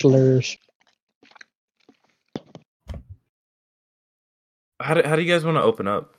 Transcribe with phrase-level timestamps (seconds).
[0.00, 0.56] slurs.
[4.80, 6.14] How do, how do you guys want to open up?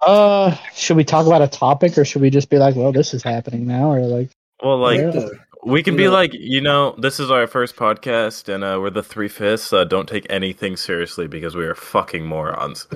[0.00, 3.14] Uh, should we talk about a topic or should we just be like, well, this
[3.14, 4.30] is happening now, or like,
[4.62, 5.28] Well, like Yeah.
[5.64, 8.90] we can be know- like, you know, this is our first podcast, and uh, we're
[8.90, 9.72] the Three Fifths.
[9.72, 12.86] Uh, don't take anything seriously because we are fucking morons.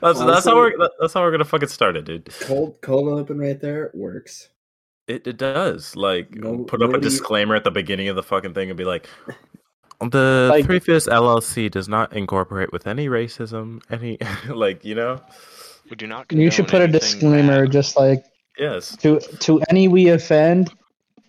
[0.00, 2.28] that's that's how we're that's how we're gonna fucking start it, dude.
[2.42, 4.48] Cold, cold open right there works.
[5.06, 5.94] It it does.
[5.96, 8.76] Like No- put up a nobody- disclaimer at the beginning of the fucking thing and
[8.78, 9.08] be like
[10.00, 15.20] the Like- Three Fifths LLC does not incorporate with any racism, any like, you know?
[15.90, 16.32] We do not.
[16.32, 17.72] you should put a disclaimer, bad.
[17.72, 18.24] just like
[18.58, 18.96] Yes.
[18.98, 20.72] to to any we offend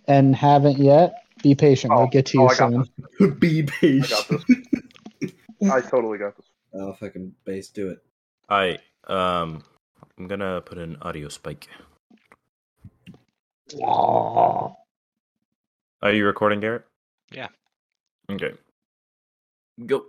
[0.07, 1.15] and haven't yet.
[1.43, 1.91] Be patient.
[1.93, 3.35] Oh, we'll get to oh, you I soon.
[3.39, 4.43] Be I got patient.
[5.19, 5.69] this.
[5.71, 6.45] I totally got this.
[6.73, 7.99] Oh, fucking base, do it.
[8.49, 9.61] I um
[10.17, 11.67] I'm gonna put an audio spike.
[13.73, 14.75] Are
[16.11, 16.83] you recording, Garrett?
[17.31, 17.47] Yeah.
[18.29, 18.53] Okay.
[19.85, 20.05] Go.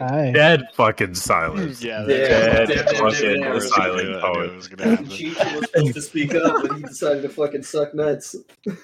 [0.00, 0.30] Hi.
[0.32, 1.82] Dead fucking silence.
[1.82, 3.60] Yeah, Yeah, Dead damn, damn, fucking damn, damn.
[3.60, 4.50] silent poet.
[4.50, 5.06] It was gonna happen.
[5.06, 8.36] Cheech was supposed to speak up, but he decided to fucking suck nuts.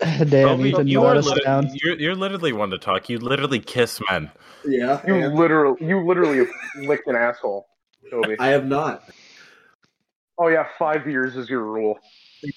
[0.00, 1.68] Damn, Toby, Ethan, you you are us lit- down.
[1.74, 3.08] you're, you're literally one to talk.
[3.08, 4.30] You literally kiss men.
[4.64, 7.66] Yeah, You and literally, you literally licked an asshole,
[8.08, 8.36] Toby.
[8.38, 9.02] I have not.
[10.38, 11.98] Oh yeah, five years is your rule.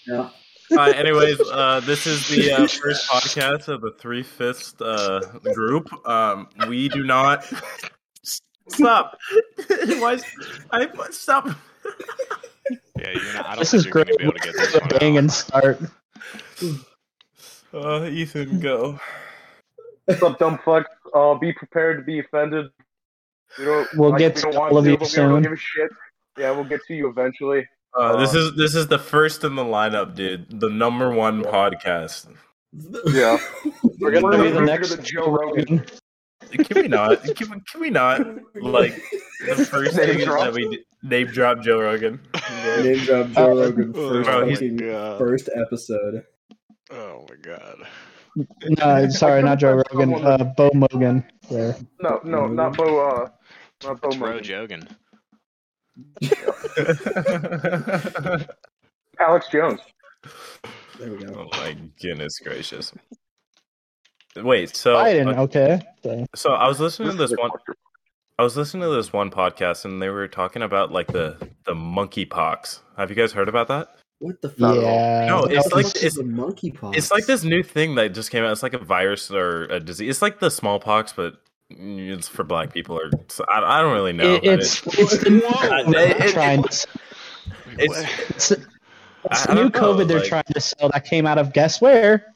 [0.07, 0.29] Yeah.
[0.73, 5.19] Uh, anyways, uh, this is the uh, first podcast of the Three Fifths uh,
[5.53, 5.89] group.
[6.07, 7.43] Um, we do not
[8.69, 9.17] stop.
[9.67, 10.13] Why?
[10.13, 10.23] is-
[10.71, 11.49] I stop.
[12.97, 13.45] Yeah, you're not.
[13.47, 14.07] I don't This think is you're great.
[14.07, 15.19] gonna be able to get this A one bang out.
[15.19, 15.79] and start.
[17.73, 18.97] Uh, Ethan, go.
[20.05, 20.85] What's up, dumb fuck?
[21.13, 22.67] Uh, be prepared to be offended.
[23.59, 23.89] We don't.
[23.95, 25.43] We'll like, get we to don't want all of you but we don't soon.
[25.43, 25.91] give a shit.
[26.37, 27.67] Yeah, we'll get to you eventually.
[27.97, 30.59] Uh, this Uh, is this is the first in the lineup, dude.
[30.59, 32.27] The number one podcast.
[33.07, 33.37] Yeah.
[33.99, 35.85] We're gonna We're be the next go to Joe Rogan.
[36.51, 37.23] Can we not?
[37.35, 38.19] Can we, can we not?
[38.55, 38.93] Like
[39.45, 40.45] the first Name thing drop.
[40.45, 42.19] that we d- name drop Joe Rogan.
[42.35, 42.83] Okay.
[42.83, 44.77] Name drop Joe Rogan Oh, first, bro, fucking
[45.17, 46.23] first episode.
[46.91, 47.77] Oh my god.
[48.79, 50.13] No, sorry, not Joe Rogan.
[50.25, 51.23] Uh, Bo Mogan.
[51.49, 51.75] There.
[52.01, 52.99] No, no, not Bo.
[53.07, 53.29] Uh,
[53.83, 54.07] not Bo.
[54.09, 54.43] It's Bro Mogan.
[54.43, 54.87] Jogan.
[59.19, 59.79] Alex Jones.
[60.99, 61.33] There we go.
[61.51, 62.93] oh my goodness gracious!
[64.35, 65.35] Wait, so Biden.
[65.37, 65.79] uh, Okay.
[66.03, 67.51] So, so I was listening to This this is a one.
[68.39, 71.75] I was listening to this one podcast, and they were talking about like the the
[71.75, 72.81] monkey pox.
[72.97, 73.95] Have you guys heard about that?
[74.19, 74.59] What the fuck?
[74.59, 74.91] Not at all.
[74.91, 75.25] yeah.
[75.27, 76.95] No, it's the like- fuck is it's- a monkeypox.
[76.95, 78.51] It's like this new thing that just came out.
[78.51, 80.09] It's like a virus or a disease.
[80.09, 81.41] It's like the smallpox, but
[81.79, 82.97] it's for black people.
[82.97, 84.35] Or so I, I don't really know.
[84.35, 86.69] It- but it's it's the new COVID it- they're trying to
[87.77, 91.37] It's- It's, it's the new know, COVID they're like- trying to sell that came out
[91.37, 92.35] of guess where?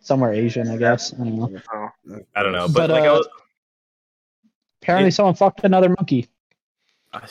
[0.00, 1.14] Somewhere Asian, I guess.
[1.14, 1.90] I don't know.
[2.34, 3.28] I don't know, but, But, like I uh, was,
[4.82, 6.28] Apparently, It- someone fucked another monkey.
[7.12, 7.22] I,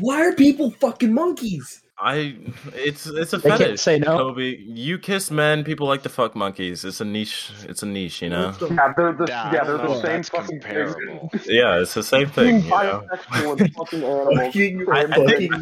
[0.00, 1.82] Why are people fucking monkeys?
[1.98, 2.36] I
[2.74, 4.18] it's it's a They can't say no.
[4.18, 5.64] Toby, you kiss men.
[5.64, 6.84] People like to fuck monkeys.
[6.84, 7.50] It's a niche.
[7.62, 8.52] It's a niche, you know.
[8.60, 11.28] Yeah, they're the, Nah, yeah, don't they're the if same fucking comparable.
[11.30, 11.40] thing.
[11.46, 12.64] Yeah, it's the same thing.
[12.64, 13.06] You know?
[13.32, 14.88] Fucking animals.
[14.90, 15.52] I- I think-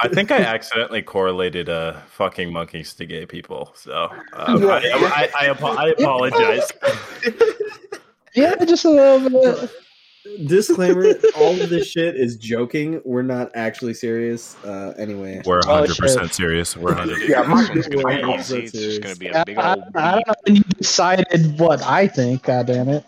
[0.00, 3.70] I think I accidentally correlated uh fucking monkeys to gay people.
[3.76, 4.68] So um, Yeah.
[4.70, 6.72] I, I, I, apo- I apologize.
[8.34, 9.70] Yeah, just a little bit.
[10.46, 13.00] Disclaimer: All of this shit is joking.
[13.04, 14.56] We're not actually serious.
[14.64, 16.76] Uh, anyway, We're Oh, 100 percent serious.
[16.76, 17.28] We're 100.
[17.28, 18.32] Yeah, my It's gonna be.
[18.32, 19.84] It's just gonna be I, a big I, old.
[19.94, 22.42] I don't know when you decided what I think.
[22.44, 23.04] God damn it,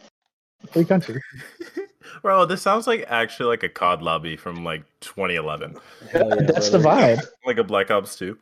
[0.70, 1.22] free country.
[2.22, 5.76] Bro, this sounds like actually like a COD lobby from like 2011,
[6.10, 7.20] Hell yeah, That's the vibe.
[7.46, 8.36] like a Black Ops 2.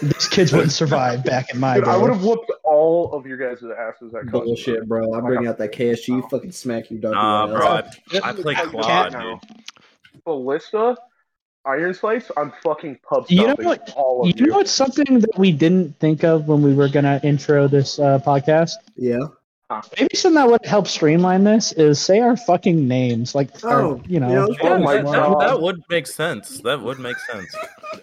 [0.00, 3.36] These kids wouldn't survive back in my Dude, I would have whooped all of your
[3.36, 4.44] guys' to the asses at COD.
[4.44, 5.12] Bullshit, bro.
[5.14, 7.12] I bring out that KSG, fucking smack your dog.
[7.14, 7.82] Nah, bro, I,
[8.22, 10.22] I play how you Claude, count dude.
[10.24, 10.96] Ballista,
[11.64, 14.46] Iron Slice, I'm fucking pub You know stomping what- all of You you.
[14.46, 18.18] know what's something that we didn't think of when we were gonna intro this uh,
[18.24, 18.72] podcast?
[18.96, 19.18] Yeah.
[19.98, 24.20] Maybe something that would help streamline this is say our fucking names, like Oh, you
[24.20, 24.28] know.
[24.28, 25.40] you know, Yeah, Oh my that, that- God.
[25.40, 26.58] that would make sense.
[26.60, 27.54] That would make sense.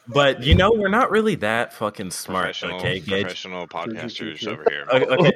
[0.08, 3.24] But you know, we're not really that fucking smart, Professional, okay, Gage?
[3.24, 4.86] professional podcasters over here.
[4.92, 5.32] Okay, okay,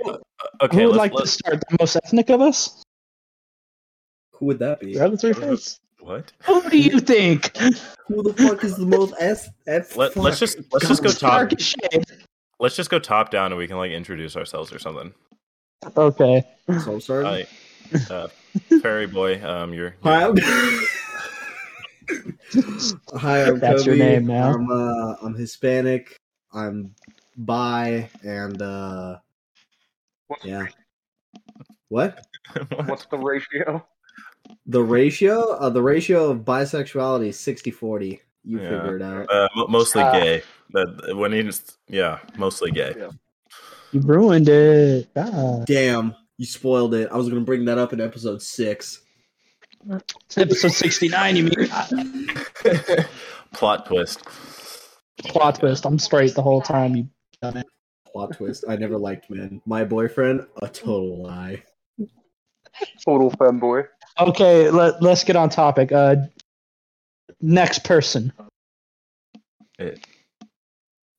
[0.62, 1.64] okay Who would let's, like to start?
[1.70, 2.84] The most ethnic of us?
[4.34, 4.94] Who would that be?
[4.94, 5.80] The other three first.
[6.00, 6.32] what?
[6.44, 7.56] Who do you think?
[8.08, 9.50] Who the fuck is the most S?
[9.68, 11.32] F Let, let's just let's just go top.
[11.32, 12.06] Dark as shit.
[12.60, 15.14] Let's just go top down, and we can like introduce ourselves or something.
[15.98, 16.44] Okay.
[16.84, 17.26] So I'm sorry.
[17.26, 17.46] Hi,
[18.14, 18.28] uh,
[18.82, 19.42] Fairy Boy.
[19.46, 20.36] Um, you're, Hi, you're I'm-
[23.16, 24.54] Hi, I'm That's your name now.
[24.54, 26.18] I'm uh, I'm Hispanic.
[26.54, 26.94] I'm
[27.38, 29.18] bi, and uh,
[30.28, 30.66] What's, yeah.
[31.90, 32.26] What?
[32.86, 33.86] what's the ratio?
[34.68, 35.52] The ratio?
[35.54, 38.20] Uh, the ratio of bisexuality is 60-40.
[38.44, 38.64] You Yeah.
[38.70, 39.30] figure it out.
[39.32, 40.44] Uh, mostly Uh, gay.
[40.72, 42.94] That when he's yeah, mostly gay.
[43.94, 45.14] You ruined it.
[45.14, 45.68] God.
[45.68, 47.10] Damn, you spoiled it.
[47.12, 49.02] I was gonna bring that up in episode six.
[50.36, 51.70] Episode 69, you mean?
[53.54, 54.24] Plot twist.
[55.26, 55.86] Plot twist.
[55.86, 56.96] I'm straight the whole time.
[56.96, 57.08] You
[57.42, 57.68] done it.
[58.12, 58.66] Plot twist.
[58.68, 59.62] I never liked men.
[59.66, 61.64] My boyfriend, a total lie.
[63.06, 63.86] Total femboy.
[64.20, 65.92] Okay, let, let's get on topic.
[65.92, 66.16] Uh,
[67.42, 68.34] next person.
[69.78, 70.04] It.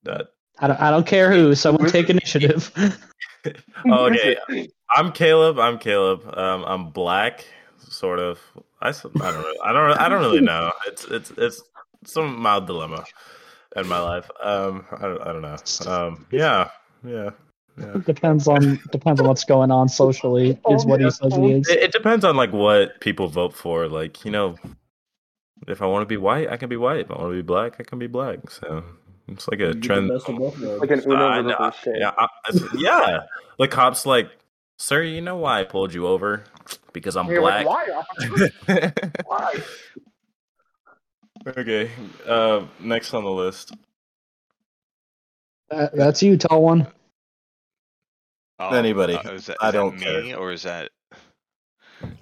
[0.02, 0.28] That
[0.58, 1.54] I don't, I don't care who.
[1.54, 2.72] Someone take initiative.
[3.86, 4.38] Oh, okay.
[4.96, 5.58] I'm Caleb.
[5.58, 6.22] I'm Caleb.
[6.34, 7.44] Um, I'm black,
[7.78, 8.40] sort of.
[8.80, 9.54] I, I don't know.
[9.62, 9.98] I don't.
[9.98, 10.72] I don't really know.
[10.86, 11.62] It's it's it's
[12.06, 13.04] some mild dilemma
[13.76, 14.30] in my life.
[14.42, 15.56] Um, I don't, I don't know.
[15.86, 16.70] Um, yeah,
[17.06, 17.30] yeah.
[17.78, 17.96] yeah.
[18.06, 20.58] depends on depends on what's going on socially.
[20.70, 21.68] Is what he says he is.
[21.68, 23.88] It, it depends on like what people vote for.
[23.88, 24.56] Like you know,
[25.68, 27.00] if I want to be white, I can be white.
[27.00, 28.50] If I want to be black, I can be black.
[28.50, 28.84] So
[29.28, 30.08] it's like a You trend.
[30.08, 30.80] best of both worlds.
[30.80, 31.96] Like an Uno I know, reverse shit.
[31.98, 33.20] Yeah, I, I- yeah.
[33.58, 34.30] The cops like,
[34.78, 36.44] sir, you know why I pulled you over?
[36.92, 37.66] Because I'm You're black.
[37.66, 37.88] like,
[38.68, 38.90] why?
[39.26, 39.54] Why?
[41.46, 41.90] okay.
[42.26, 43.72] Uh, next on the list.
[45.70, 46.86] That, that's you, tall one.
[48.60, 49.14] Oh, Anybody.
[49.14, 50.00] uh, is that, I don't me
[50.30, 50.38] care.
[50.38, 50.90] or is that?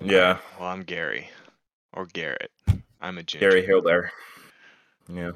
[0.00, 1.28] Yeah, Well, I'm Gary
[1.92, 2.50] or Garrett.
[3.00, 3.50] I'm a ginger.
[3.50, 4.12] Gary Hill there.
[5.08, 5.32] Yeah.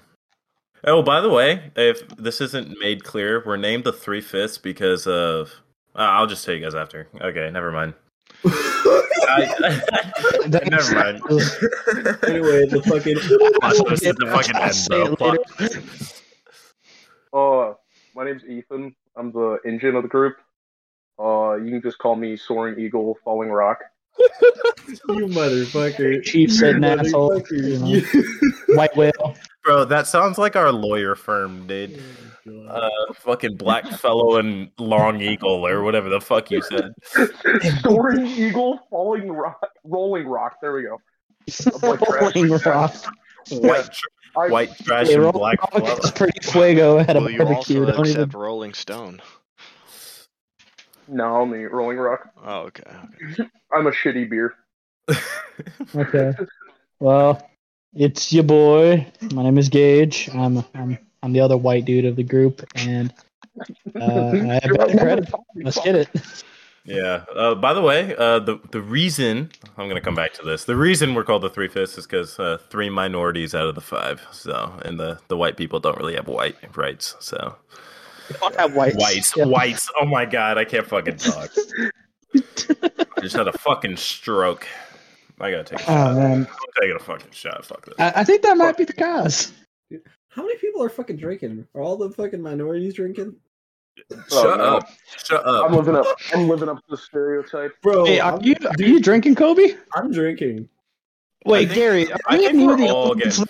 [0.87, 5.07] Oh, by the way, if this isn't made clear, we're named the Three Fifths because
[5.07, 5.53] of.
[5.97, 7.09] Uh, I'll just tell you guys after.
[7.21, 7.95] Okay, never mind.
[8.45, 9.81] I,
[10.71, 11.21] never mind.
[12.29, 13.17] anyway, the fucking.
[13.63, 15.35] Watch this at the fucking end, say bro.
[15.59, 15.81] it
[17.33, 17.75] Uh,
[18.15, 18.95] my name's Ethan.
[19.17, 20.37] I'm the engine of the group.
[21.19, 23.81] Uh, you can just call me Soaring Eagle, Falling Rock.
[24.19, 26.23] you motherfucker.
[26.23, 27.43] Chief said You asshole.
[27.51, 28.01] You know.
[28.77, 29.37] White whale.
[29.67, 32.01] Bro, that sounds like our lawyer firm, dude.
[32.69, 36.93] Uh, fucking black fellow and long eagle or whatever the fuck you said.
[37.83, 40.59] Soaring Eagle, Falling Rock, Rolling Rock.
[40.63, 41.01] There we go.
[41.83, 42.95] Rolling rock.
[43.51, 45.97] White, tr- I, white trash and black rock fellow.
[45.99, 47.81] is pretty fuego at a Will you barbecue.
[47.85, 49.21] also Don't even Rolling Stone?
[51.09, 52.29] No, only Rolling Rock.
[52.45, 52.83] Oh, okay.
[53.33, 53.49] okay.
[53.73, 54.55] I'm a shitty beer.
[55.95, 56.33] Okay.
[56.99, 57.49] Well,
[57.95, 59.07] it's your boy.
[59.33, 60.29] My name is Gage.
[60.35, 63.13] I'm I'm I'm the other white dude of the group, and
[63.95, 65.31] uh, I have bad credit.
[65.57, 66.09] Let's get it.
[66.85, 67.25] Yeah.
[67.35, 70.65] Uh, by the way, uh, the the reason I'm gonna come back to this.
[70.65, 73.81] The reason we're called the three fifths is because uh, three minorities out of the
[73.81, 74.25] five.
[74.31, 77.17] So, and the the white people don't really have white rights.
[77.19, 77.57] So,
[78.41, 78.97] whites.
[78.97, 79.47] whites, Yeah.
[79.47, 79.91] whites.
[80.01, 81.51] Oh my god, I can't fucking talk.
[82.35, 84.67] I just had a fucking stroke.
[85.41, 86.17] I gotta take a Oh shot.
[86.17, 87.65] man, I'm taking a fucking shot.
[87.65, 87.95] Fuck this.
[87.99, 89.53] I, I think that might be the cause.
[90.29, 91.67] How many people are fucking drinking?
[91.75, 93.37] Are all the fucking minorities drinking?
[94.13, 94.65] Oh, Shut no.
[94.77, 94.89] up.
[95.25, 95.65] Shut up!
[95.67, 95.79] I'm up.
[95.79, 96.07] living up.
[96.35, 97.73] I'm living up to the stereotype.
[97.83, 99.75] Bro, Hey, are I'm, you are you drinking, Kobe?
[99.95, 100.69] I'm drinking.
[101.45, 103.45] Wait, think- Gary, are I you think we're the all getting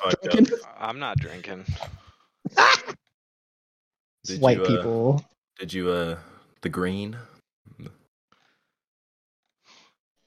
[0.53, 0.61] up.
[0.79, 1.65] I'm not drinking.
[4.25, 5.25] Did White you, uh, people.
[5.59, 6.19] Did you uh
[6.63, 7.17] the green?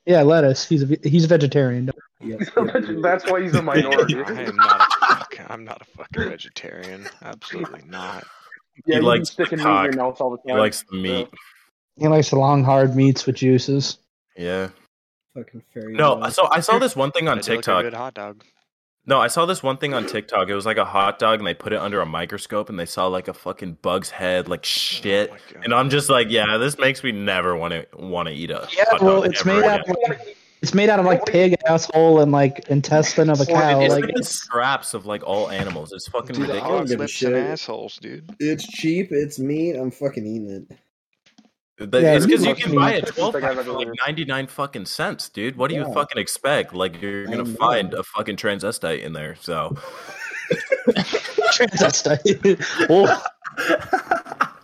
[0.10, 0.68] Yeah, lettuce.
[0.68, 1.92] He's a he's a vegetarian.
[2.20, 2.50] Yes.
[3.04, 4.16] That's why he's a minority.
[4.26, 7.08] I am not a fuck, I'm not a fucking vegetarian.
[7.22, 8.26] Absolutely not.
[8.88, 10.98] Yeah, He you likes sticking the meat in your mouth all the He likes the
[10.98, 11.30] meat.
[11.96, 14.00] He likes long hard meats with juices.
[14.36, 14.70] Yeah.
[15.36, 15.94] fucking fairy.
[15.94, 16.32] No, tale.
[16.32, 17.84] so I saw this one thing on I do like a TikTok.
[17.84, 18.44] good hot dog.
[19.10, 20.50] No, I saw this one thing on TikTok.
[20.50, 22.86] It was like a hot dog, and they put it under a microscope, and they
[22.86, 25.32] saw like a fucking bug's head, like oh shit.
[25.34, 28.52] Oh and I'm just like, yeah, this makes me never want to want to eat
[28.52, 31.26] a Yeah, hot well, it's ever made out of like, it's made out of like
[31.26, 33.80] pig asshole and like intestine of a cow.
[33.82, 35.92] It's Like like the it's, scraps of like all animals.
[35.92, 36.90] It's fucking Dude, I don't ridiculous.
[36.92, 37.34] give a shit.
[37.34, 38.30] assholes, dude.
[38.40, 39.08] it's cheap.
[39.10, 39.76] It's meat.
[39.76, 40.78] I'm fucking eating it.
[41.80, 45.30] That- Yeah, it's because you can buy a 12 pack for like 99 fucking cents,
[45.30, 45.56] dude.
[45.56, 46.74] What do you fucking expect?
[46.74, 49.36] Like you're gonna find a fucking transvestite in there.
[49.40, 49.76] So
[51.54, 52.66] transvestite.
[52.90, 53.24] oh,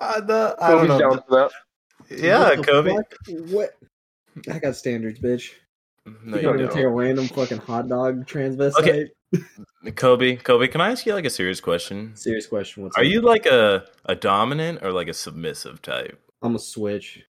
[0.00, 0.98] Uh, the- I don't know.
[0.98, 1.50] down for
[2.08, 2.18] that.
[2.22, 2.92] Yeah, What Kobe.
[3.52, 3.70] What?
[4.50, 5.50] I got standards, bitch.
[6.24, 6.72] No, you you gonna don't.
[6.72, 8.78] take a random fucking hot dog transvestite?
[8.80, 9.10] Okay.
[9.96, 12.14] Kobe, Kobe, can I ask you like a serious question?
[12.16, 12.84] Serious question.
[12.84, 16.18] What's Are you like a a dominant or like a submissive type?
[16.42, 17.22] I'm a switch.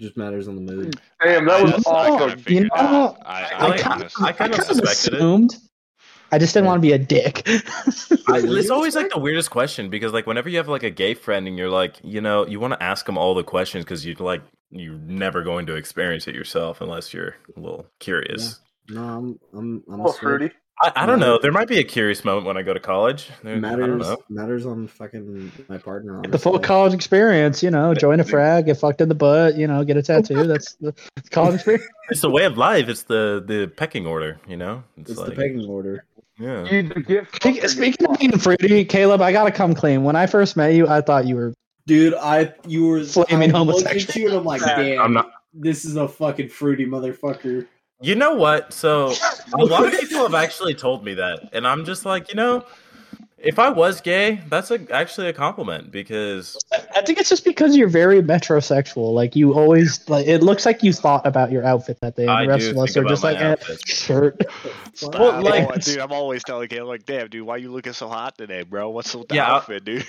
[0.00, 0.94] Just matters on the mood.
[1.22, 2.42] Damn, that was I awesome.
[2.46, 2.68] You know,
[3.18, 3.26] that.
[3.26, 4.84] I, I I, kind honestly- I kind of kind of it.
[4.90, 5.56] assumed.
[6.30, 7.48] I just didn't want to be a dick.
[8.30, 11.48] It's always like the weirdest question because like whenever you have like a gay friend
[11.48, 14.14] and you're like you know you want to ask them all the questions because you
[14.16, 18.60] like you're never going to experience it yourself unless you're a little curious.
[18.90, 20.50] No, I'm I'm I'm A a little fruity.
[20.80, 21.38] I, I don't know.
[21.42, 23.28] There might be a curious moment when I go to college.
[23.42, 24.16] There- I don't Matters know.
[24.28, 26.22] matters on fucking my partner.
[26.28, 29.66] the full college experience, you know, join a frag, get fucked in the butt, you
[29.66, 30.46] know, get a tattoo.
[30.46, 30.94] That's the
[31.30, 31.86] college experience.
[32.10, 32.88] It's the way of life.
[32.88, 34.38] It's the the pecking order.
[34.46, 34.84] You know.
[34.96, 36.04] It's the pecking order.
[36.38, 36.64] Yeah.
[36.66, 39.74] You either get fucked or Speak- get Speaking of being fruity, Caleb, I gotta come
[39.74, 40.04] clean.
[40.04, 41.54] When I first met you, I thought you were
[41.88, 44.20] Dude, I you were Flaming I looked homosexual.
[44.20, 45.30] you and I'm like, damn, I'm not.
[45.54, 47.66] this is a fucking fruity motherfucker.
[48.00, 48.72] You know what?
[48.72, 49.12] So
[49.54, 52.64] a lot of people have actually told me that, and I'm just like, you know,
[53.40, 56.58] if I was gay, that's a, actually a compliment because
[56.96, 59.12] I think it's just because you're very metrosexual.
[59.14, 62.22] Like you always like it looks like you thought about your outfit that day.
[62.22, 63.90] And I the rest do of us think are about just my like eh, outfits.
[63.90, 64.42] shirt.
[65.00, 67.92] Well, I'm like- always- dude, I'm always telling him like, damn, dude, why you looking
[67.92, 68.90] so hot today, bro?
[68.90, 70.04] What's with the Yeah, outfit, dude?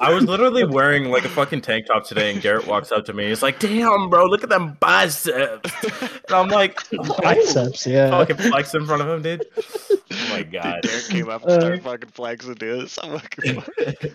[0.00, 3.12] I was literally wearing like a fucking tank top today, and Garrett walks up to
[3.12, 3.28] me.
[3.28, 6.80] He's like, "Damn, bro, look at them biceps," and I'm like,
[7.22, 8.10] Biceps, yeah.
[8.10, 9.46] fucking flex in front of him, dude.
[10.12, 10.80] Oh my god.
[10.82, 12.84] Dude, Derek came up and Uh, started fucking flexing, dude.
[12.84, 14.14] It's so fucking funny.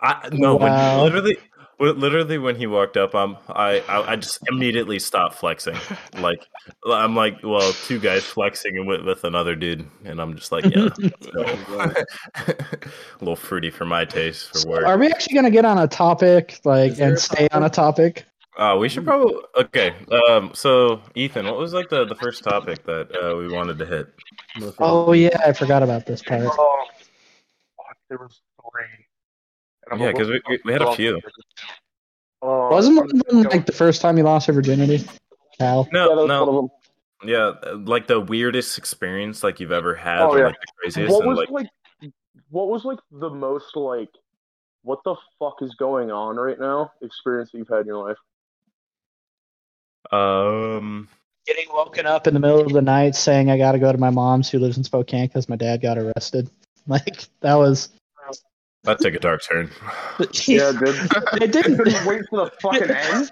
[0.00, 1.02] I no, Wow.
[1.02, 1.36] when, literally,
[1.78, 5.76] literally when he walked up, um, I, I I just immediately stopped flexing.
[6.18, 6.40] Like
[6.86, 10.64] I'm like, well, two guys flexing and with, with another dude, and I'm just like,
[10.64, 10.88] yeah,
[11.34, 12.04] a
[13.20, 14.86] little fruity for my taste for work.
[14.86, 18.24] Are we actually gonna get on a topic, like, and a stay on a topic?
[18.56, 19.94] Uh, we should probably okay.
[20.30, 23.84] Um, so Ethan, what was like the, the first topic that uh, we wanted to
[23.84, 24.08] hit?
[24.78, 26.42] Oh yeah, I forgot about this part.
[26.42, 26.56] Fuck,
[28.08, 29.98] there was three.
[29.98, 31.16] Yeah, because we- we- we had a few.
[32.42, 35.04] Uh, Wasn't one of them like the first time you lost your virginity?
[35.58, 35.88] Cal.
[35.92, 36.54] No, yeah, no, one of
[37.22, 37.28] them.
[37.30, 40.46] yeah, uh, like the weirdest experience like you've ever had, Oh, or yeah.
[40.46, 42.12] like the craziest, What and was like like,
[42.50, 44.10] what was like the most like,
[44.82, 46.92] what the fuck is going on right now?
[47.00, 48.18] Experience that you've had in your life.
[50.12, 51.08] um,
[51.46, 54.10] Getting woken up in the middle of the night saying I gotta go to my
[54.10, 56.50] mom's who lives in Spokane because my dad got arrested.
[56.88, 57.88] Like that was.
[58.84, 59.70] that took a dark turn.
[60.46, 60.94] Yeah, dude.
[60.94, 61.76] It You didn't.
[61.78, 63.30] couldn't wait for the fucking end.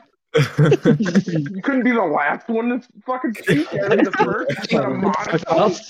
[1.55, 3.73] You couldn't be the last one to fucking speak.
[3.73, 4.73] You had to the first.
[4.73, 5.63] You had a Fuck monotone.
[5.63, 5.81] off.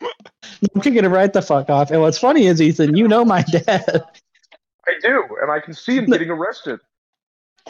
[0.75, 1.91] I'm kicking it right the fuck off.
[1.91, 4.05] And what's funny is, Ethan, you know my dad.
[4.87, 6.81] I do, and I can see him getting arrested.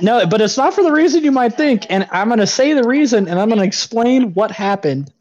[0.01, 1.87] No, but it's not for the reason you might think.
[1.89, 5.13] And I'm gonna say the reason, and I'm gonna explain what happened.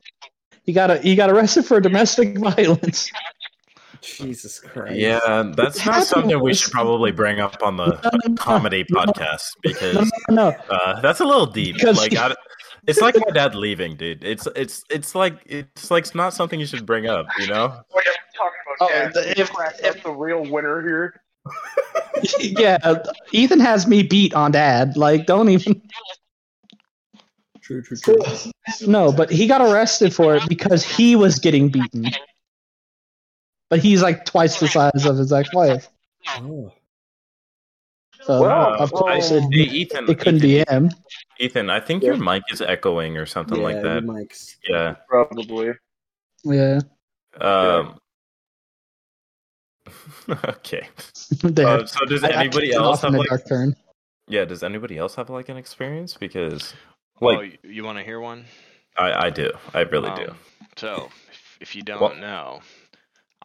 [0.63, 3.11] He got a, he got arrested for domestic violence.
[4.03, 4.95] Jesus Christ.
[4.95, 8.85] yeah, that's not something we should probably bring up on the No, no, no, comedy
[8.89, 8.99] no.
[9.01, 10.55] podcast No, because no, no.
[10.69, 11.75] uh, that's a little deep.
[11.75, 12.35] Because- like, I,
[12.85, 14.23] it's like my dad leaving, dude.
[14.25, 17.73] It's it's it's like it's like not something you should bring up, you know?
[17.93, 19.13] Oh, yeah, we're talking about dad.
[19.13, 21.21] the- if- That's the real winner here.
[22.39, 22.95] yeah,
[23.31, 24.97] Ethan has me beat on dad.
[24.97, 25.81] Like, don't even.
[27.61, 28.17] True, true, true.
[28.85, 32.05] No, but he got arrested for it because he was getting beaten.
[33.69, 35.89] But he's like twice the size of his ex-wife.
[36.37, 36.71] Oh.
[38.21, 40.91] So Well, of course well, Hey, it, Ethan, it couldn't Ethan, be him.
[41.39, 42.09] Ethan, I think Yeah.
[42.13, 44.03] your mic is echoing or something yeah, like that.
[44.03, 44.55] your mics.
[44.67, 44.95] Yeah.
[45.09, 45.73] Probably.
[46.45, 46.79] Yeah.
[47.41, 47.97] Um.
[50.29, 50.87] okay.
[51.41, 51.67] There.
[51.67, 53.29] Uh, so does I- I anybody kicked else have in a like?
[53.29, 53.75] dark turn?
[54.27, 54.45] Yeah.
[54.45, 56.15] Does anybody else have like an experience?
[56.15, 56.73] Because
[57.21, 58.45] oh, like you, you want to hear one?
[58.97, 59.51] I I do.
[59.73, 60.29] I really do.
[60.31, 60.37] Um,
[60.77, 62.61] So, if, if you don't Well- know,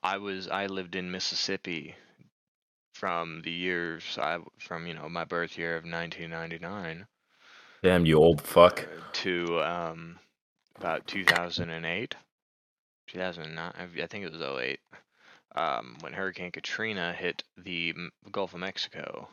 [0.03, 1.95] I was I lived in Mississippi
[2.95, 7.07] from the years I from you know my birth year of 1999
[7.83, 8.87] Damn you old fuck.
[9.13, 10.19] to um
[10.77, 12.15] about 2008
[13.09, 14.81] 2009 I I think it was 08
[15.57, 17.95] um when Hurricane Katrina hit the
[18.31, 19.29] Gulf of Mexico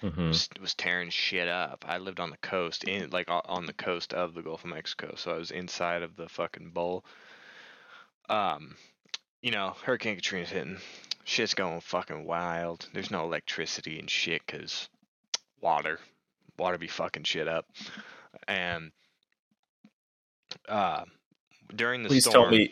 [0.00, 1.84] hmm was, was tearing shit up.
[1.86, 5.14] I lived on the coast, in like on the coast of the Gulf of Mexico,
[5.16, 7.04] so I was inside of the fucking bowl.
[8.28, 8.76] Um,
[9.42, 10.78] you know, Hurricane Katrina's hitting,
[11.24, 12.88] shit's going fucking wild.
[12.94, 14.88] There's no electricity and shit because
[15.60, 15.98] water,
[16.58, 17.66] water be fucking shit up,
[18.48, 18.92] and
[20.68, 21.04] uh,
[21.74, 22.70] during the Please storm, tell me.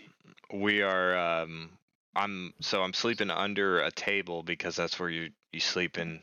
[0.55, 1.71] we are um
[2.17, 6.21] i'm so i'm sleeping under a table because that's where you you sleep in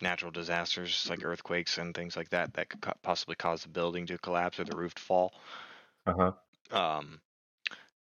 [0.00, 4.06] natural disasters like earthquakes and things like that that could co- possibly cause the building
[4.06, 5.32] to collapse or the roof to fall
[6.06, 6.32] Uh huh.
[6.70, 7.20] um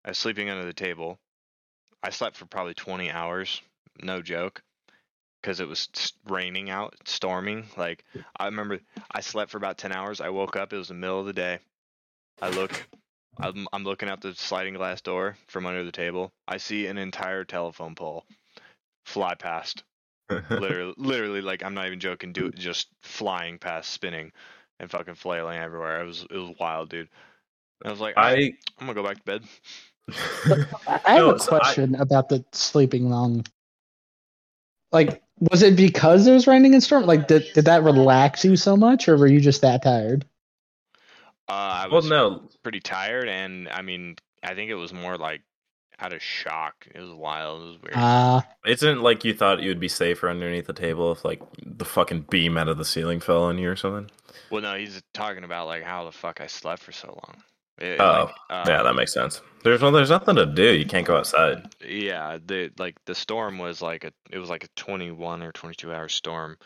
[0.05, 1.19] i was sleeping under the table
[2.03, 3.61] i slept for probably 20 hours
[4.01, 4.63] no joke
[5.41, 5.89] because it was
[6.27, 7.65] raining out, storming.
[7.77, 8.03] Like
[8.37, 8.79] I remember,
[9.11, 10.21] I slept for about ten hours.
[10.21, 10.71] I woke up.
[10.73, 11.59] It was the middle of the day.
[12.41, 12.87] I look.
[13.39, 16.31] I'm, I'm looking out the sliding glass door from under the table.
[16.47, 18.25] I see an entire telephone pole
[19.05, 19.83] fly past.
[20.49, 22.33] literally, literally, like I'm not even joking.
[22.33, 24.31] Do just flying past, spinning,
[24.79, 26.01] and fucking flailing everywhere.
[26.01, 27.09] It was it was wild, dude.
[27.83, 28.35] I was like, I, I
[28.79, 29.43] I'm gonna go back to bed.
[30.87, 33.45] I I have No, a so I- question about the sleeping long.
[34.91, 37.05] Like, was it because it was raining and storm?
[37.05, 40.25] Like, did, did that relax you so much, or were you just that tired?
[41.47, 41.51] Uh,
[41.83, 45.41] I well, was no, pretty tired, and I mean, I think it was more like
[45.99, 46.87] out of shock.
[46.93, 47.61] It was wild.
[47.61, 47.93] It was weird.
[47.95, 51.85] Ah, isn't like you thought you would be safer underneath the table if like the
[51.85, 54.09] fucking beam out of the ceiling fell on you or something.
[54.49, 57.41] well, no, he's talking about like how the fuck I slept for so long.
[57.81, 59.41] It- Oh, like, yeah, um, that makes sense.
[59.63, 60.73] There's well, there's nothing to do.
[60.73, 61.67] You can't go outside.
[61.87, 65.91] Yeah, the like the storm was like a it was like a 21 or 22
[65.93, 66.57] hour storm.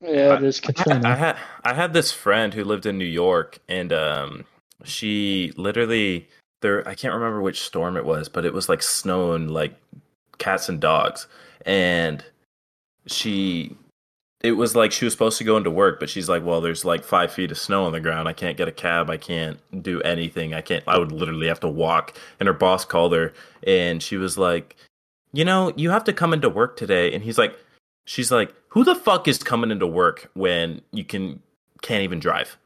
[0.00, 3.58] yeah, I- there's I, I had I had this friend who lived in New York,
[3.68, 4.44] and um,
[4.84, 6.28] she literally
[6.62, 6.86] there.
[6.88, 9.74] I can't remember which storm it was, but it was like snowing like
[10.38, 11.26] cats and dogs,
[11.66, 12.24] and
[13.06, 13.76] she.
[14.44, 16.84] It was like she was supposed to go into work, but she's like, "Well, there's
[16.84, 18.28] like five feet of snow on the ground.
[18.28, 19.08] I can't get a cab.
[19.08, 20.52] I can't do anything.
[20.52, 20.84] I can't.
[20.86, 23.32] I would literally have to walk." And her boss called her,
[23.66, 24.76] and she was like,
[25.32, 27.58] "You know, you have to come into work today." And he's like,
[28.04, 31.40] she's like, "Who the fuck is coming into work when you can
[31.80, 32.58] can't even drive?"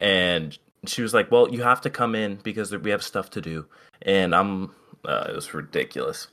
[0.00, 0.56] And
[0.86, 3.66] she was like, "Well, you have to come in because we have stuff to do."
[4.02, 4.70] And I'm,
[5.04, 6.28] uh, it was ridiculous.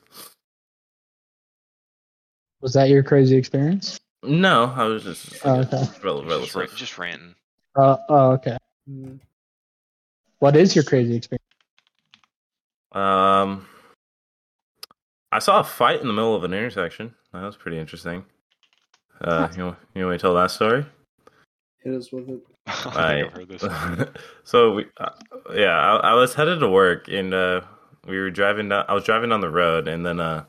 [2.62, 4.00] Was that your crazy experience?
[4.27, 5.84] No, I was just Oh, okay.
[6.03, 7.36] rel- Just, ra- just ranting.
[7.75, 8.58] Uh, oh, okay.
[10.39, 11.41] What is your crazy experience?
[12.91, 13.67] Um,
[15.32, 17.13] I saw a fight in the middle of an intersection.
[17.34, 18.24] That was pretty interesting.
[19.22, 20.86] Uh, you want, you want me to tell that story?
[21.84, 22.41] Hit us with it.
[22.67, 24.10] I think I- heard this.
[24.44, 25.10] so we, uh,
[25.53, 27.62] yeah, I, I was headed to work and uh,
[28.08, 28.86] we were driving down.
[28.88, 30.46] I was driving down the road and then uh,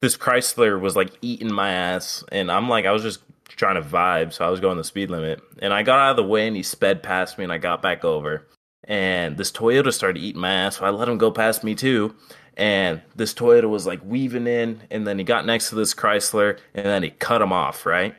[0.00, 3.88] this Chrysler was like eating my ass, and I'm like, I was just trying to
[3.88, 6.46] vibe, so I was going the speed limit, and I got out of the way
[6.46, 8.46] and he sped past me, and I got back over,
[8.84, 12.14] and this Toyota started eating my ass, so I let him go past me too.
[12.56, 16.58] And this Toyota was like weaving in, and then he got next to this Chrysler,
[16.74, 18.14] and then he cut him off, right?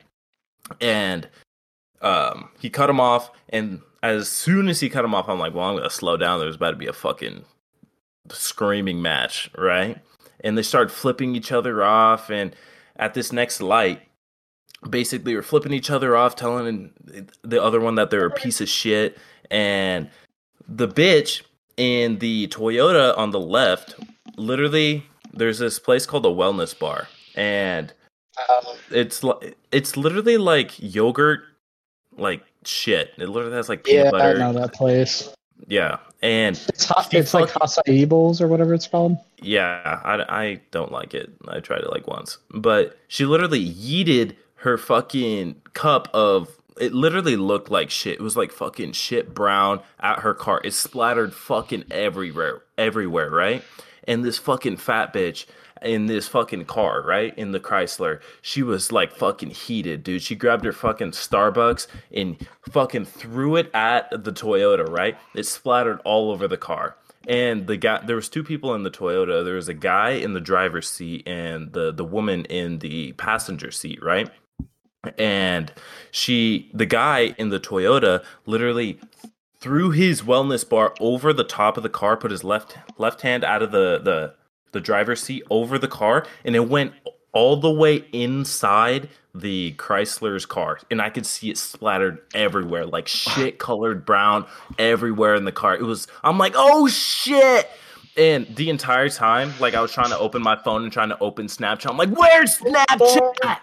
[0.80, 1.28] And
[2.02, 5.54] um, he cut him off, and as soon as he cut him off, I'm like,
[5.54, 6.40] well, I'm gonna slow down.
[6.40, 7.44] There's about to be a fucking
[8.30, 10.00] screaming match, right?
[10.44, 12.56] And they start flipping each other off, and
[12.96, 14.02] at this next light,
[14.90, 16.92] basically we're flipping each other off, telling
[17.44, 19.18] the other one that they're a piece of shit,
[19.50, 20.10] and
[20.68, 21.44] the bitch
[21.78, 23.96] in the Toyota on the left,
[24.38, 27.94] literally, there's this place called the Wellness Bar, and
[28.50, 29.24] Um, it's
[29.72, 31.42] it's literally like yogurt,
[32.18, 33.12] like shit.
[33.18, 34.38] It literally has like peanut butter.
[34.38, 35.30] yeah, I know that place.
[35.68, 39.18] Yeah, and It's hot, it's like acai bowls or whatever it's called.
[39.42, 41.32] yeah, I, I don't like it.
[41.48, 46.50] I tried it like once, but she literally yeeted her fucking cup of.
[46.80, 48.14] It literally looked like shit.
[48.20, 50.62] It was like fucking shit brown at her car.
[50.64, 53.64] It splattered fucking everywhere, everywhere, right?
[54.08, 55.46] And this fucking fat bitch
[55.82, 57.38] in this fucking car, right?
[57.38, 58.22] In the Chrysler.
[58.42, 60.22] She was like fucking heated, dude.
[60.22, 62.38] She grabbed her fucking Starbucks and
[62.70, 65.18] fucking threw it at the Toyota, right?
[65.36, 66.98] It splattered all over the car.
[67.28, 69.44] And the guy there was two people in the Toyota.
[69.44, 73.70] There was a guy in the driver's seat and the the woman in the passenger
[73.72, 74.30] seat, right?
[75.18, 75.72] And
[76.10, 79.00] she the guy in the Toyota literally
[79.60, 83.44] threw his wellness bar over the top of the car, put his left left hand
[83.44, 84.34] out of the the
[84.72, 86.94] the driver's seat over the car, and it went
[87.34, 93.08] all the way inside the Chrysler's car, and I could see it splattered everywhere, like
[93.10, 94.46] shit colored brown
[94.78, 95.76] everywhere in the car.
[95.76, 97.70] It was, I'm like, oh shit.
[98.18, 101.20] And the entire time, like I was trying to open my phone and trying to
[101.20, 101.90] open Snapchat.
[101.90, 103.60] I'm like, where's Snapchat?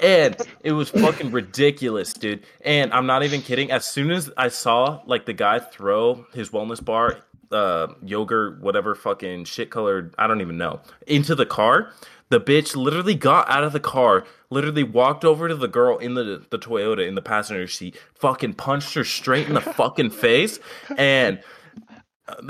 [0.00, 2.44] And it was fucking ridiculous, dude.
[2.60, 3.70] And I'm not even kidding.
[3.70, 7.18] As soon as I saw like the guy throw his wellness bar,
[7.52, 11.92] uh, yogurt, whatever fucking shit colored, I don't even know, into the car,
[12.30, 16.14] the bitch literally got out of the car, literally walked over to the girl in
[16.14, 20.58] the the Toyota in the passenger seat, fucking punched her straight in the fucking face,
[20.96, 21.40] and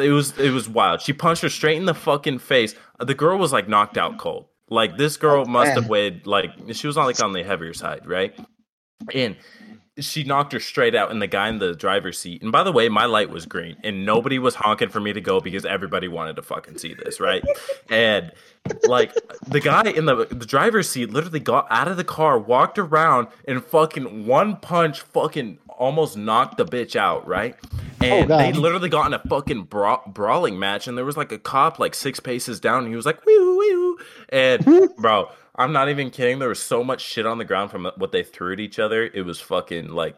[0.01, 1.01] it was it was wild.
[1.01, 2.75] She punched her straight in the fucking face.
[2.99, 4.47] The girl was like knocked out cold.
[4.71, 8.07] Like this girl must have weighed like she was on like on the heavier side,
[8.07, 8.39] right?
[9.15, 9.37] And
[10.01, 12.43] she knocked her straight out, and the guy in the driver's seat.
[12.43, 15.21] And by the way, my light was green, and nobody was honking for me to
[15.21, 17.43] go because everybody wanted to fucking see this, right?
[17.91, 18.33] And
[18.85, 19.13] like
[19.47, 23.29] the guy in the the driver's seat literally got out of the car, walked around,
[23.47, 27.57] and fucking one punch, fucking almost knocked the bitch out, right?
[28.03, 28.41] Oh, and God.
[28.41, 31.79] they literally got in a fucking bra- brawling match, and there was like a cop
[31.79, 33.97] like six paces down, and he was like, "Wee wee,"
[34.29, 35.31] and bro.
[35.59, 36.39] I'm not even kidding.
[36.39, 39.05] There was so much shit on the ground from what they threw at each other.
[39.05, 40.17] It was fucking like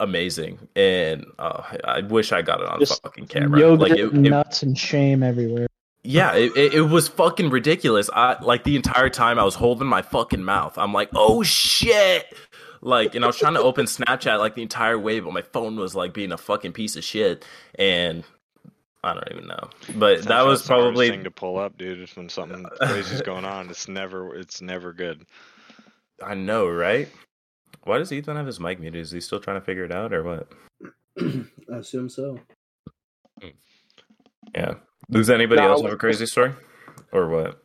[0.00, 3.60] amazing, and uh, I wish I got it on Just fucking camera.
[3.60, 5.66] Yogurt, Like it, it- nuts, and shame everywhere.
[6.04, 8.08] yeah, it, it, it was fucking ridiculous.
[8.14, 10.78] I like the entire time I was holding my fucking mouth.
[10.78, 12.26] I'm like, oh shit.
[12.80, 15.74] Like, and I was trying to open Snapchat like the entire way, but my phone
[15.76, 17.44] was like being a fucking piece of shit.
[17.76, 18.22] And
[19.04, 19.70] I don't even know.
[19.96, 22.00] But that was Snapchat's the hardest probably thing to pull up, dude.
[22.00, 23.70] It's when something crazy's going on.
[23.70, 25.24] It's never it's never good.
[26.22, 27.08] I know, right?
[27.84, 29.00] Why does Ethan have his mic muted?
[29.00, 30.52] Is he still trying to figure it out or what?
[31.20, 32.40] I assume so.
[34.54, 34.74] Yeah.
[35.10, 36.52] Does anybody No, else have a crazy story?
[37.12, 37.62] Or what?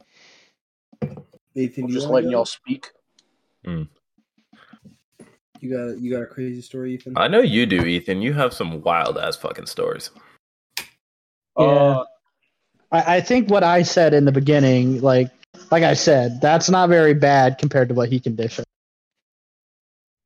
[1.55, 2.89] Ethan, you just wanna letting y'all speak.
[3.65, 3.83] Hmm.
[5.59, 7.13] You got you got a crazy story, Ethan?
[7.15, 8.21] I know you do, Ethan.
[8.21, 10.11] You have some wild ass fucking stories.
[11.57, 11.65] Yeah.
[11.65, 12.05] Uh,
[12.91, 15.29] I, I think what I said in the beginning, like
[15.71, 18.59] like I said, that's not very bad compared to what he can dish.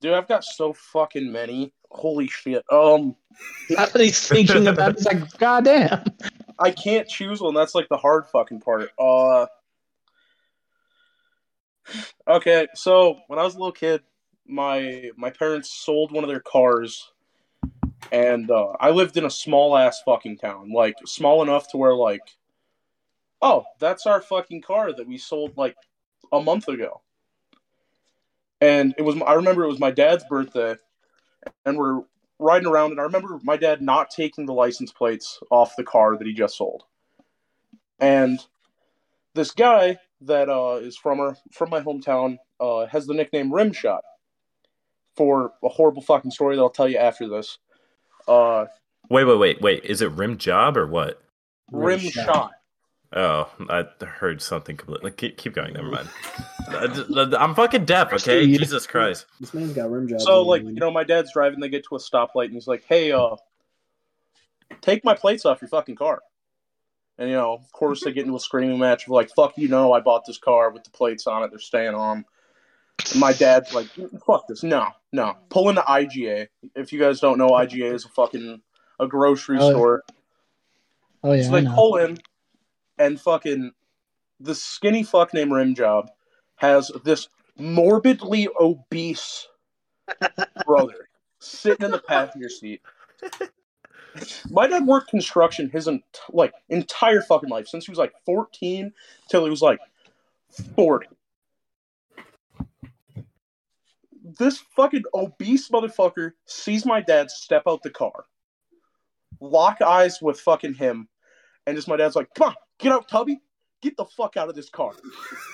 [0.02, 1.74] dude, I've got so fucking many.
[1.90, 2.64] Holy shit.
[2.72, 3.16] Um,
[3.96, 4.92] he's thinking about.
[4.92, 6.04] It's like, goddamn.
[6.60, 7.54] I can't choose one.
[7.54, 8.90] That's like the hard fucking part.
[9.00, 9.46] Uh,
[12.28, 14.02] okay, so when I was a little kid,
[14.46, 17.12] my my parents sold one of their cars,
[18.12, 21.96] and uh, I lived in a small ass fucking town, like small enough to where
[21.96, 22.22] like,
[23.42, 25.76] oh, that's our fucking car that we sold like
[26.32, 27.02] a month ago.
[28.60, 30.76] And it was I remember it was my dad's birthday,
[31.66, 32.02] and we're
[32.40, 36.18] riding around, and I remember my dad not taking the license plates off the car
[36.18, 36.84] that he just sold.
[38.00, 38.40] And
[39.34, 44.02] this guy that uh, is from our from my hometown uh, has the nickname Rimshot
[45.16, 47.60] for a horrible fucking story that I'll tell you after this.
[48.28, 48.66] Uh,
[49.10, 49.86] Wait, wait, wait, wait.
[49.86, 51.22] Is it rim job or what?
[51.72, 52.50] Rimshot.
[53.14, 55.12] Oh, I heard something completely.
[55.12, 55.72] Keep, keep going.
[55.74, 56.10] Never mind.
[56.68, 58.08] I- I'm fucking deaf.
[58.08, 58.58] Okay, Proceed.
[58.60, 59.26] Jesus Christ.
[59.40, 60.26] This man's got rim jobs.
[60.26, 61.62] So like you know, my dad's driving.
[61.62, 63.38] They get to a stoplight, and he's like, "Hey, uh,
[64.82, 66.22] take my plates off your fucking car."
[67.18, 69.70] And you know, of course, they get into a screaming match of like, "Fuck you,
[69.70, 71.50] know, I bought this car with the plates on it.
[71.50, 72.26] They're staying on."
[73.12, 73.88] And my dad's like,
[74.26, 76.48] "Fuck this, no, no." Pull into IGA.
[76.76, 78.62] If you guys don't know, IGA is a fucking
[79.00, 80.04] a grocery Oh, store.
[81.24, 82.18] Oh yeah, so I they pull in,
[82.98, 83.72] and fucking
[84.40, 86.10] the skinny fuck named Rim Job
[86.56, 89.48] has this morbidly obese
[90.66, 91.08] brother
[91.40, 92.82] sitting in the passenger seat.
[94.50, 98.92] My dad worked construction his ent- like entire fucking life since he was like 14
[99.30, 99.80] till he was like
[100.76, 101.08] 40.
[104.38, 108.26] This fucking obese motherfucker sees my dad step out the car,
[109.42, 111.08] lock eyes with fucking him,
[111.66, 113.40] and just my dad's like, "Come on, get out, Tubby,
[113.82, 114.94] get the fuck out of this car,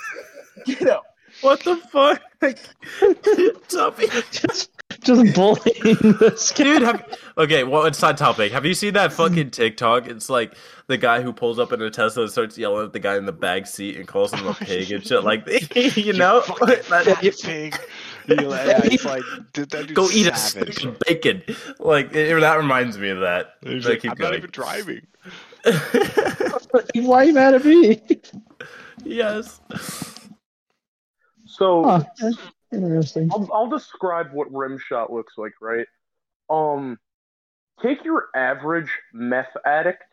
[0.66, 1.04] get out."
[1.42, 2.22] What the fuck?
[3.70, 4.06] Tubby?
[4.30, 4.70] just,
[5.02, 6.64] just bullying this kid.
[6.66, 8.52] Dude, have, okay, well, it's side topic.
[8.52, 10.08] Have you seen that fucking TikTok?
[10.08, 10.54] It's like
[10.86, 13.26] the guy who pulls up in a Tesla and starts yelling at the guy in
[13.26, 15.48] the back seat and calls him a pig and shit like
[15.98, 16.42] you know?
[16.42, 17.80] fucking That- fat pig.
[18.28, 20.76] You yeah, it's like dude, that go eat a savage.
[20.76, 21.44] stick of bacon.
[21.80, 23.56] Like it, that reminds me of that.
[23.62, 25.06] He's like, keep I'm not even driving.
[26.96, 28.02] Why are you mad at me?
[29.04, 29.60] yes.
[31.46, 32.04] So Huh,
[32.72, 33.30] interesting.
[33.32, 35.88] I'll, I'll describe what rim shot looks like, right?
[36.50, 36.98] Um,
[37.82, 40.04] take your average meth addict,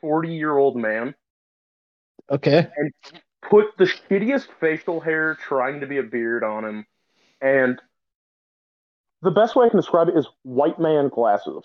[0.00, 1.14] forty-year-old man,
[2.30, 2.68] Okay.
[2.76, 2.92] And
[3.42, 6.86] put the shittiest facial hair trying to be a beard on him,
[7.40, 7.80] and
[9.22, 11.62] the best way I can describe it is white man glasses.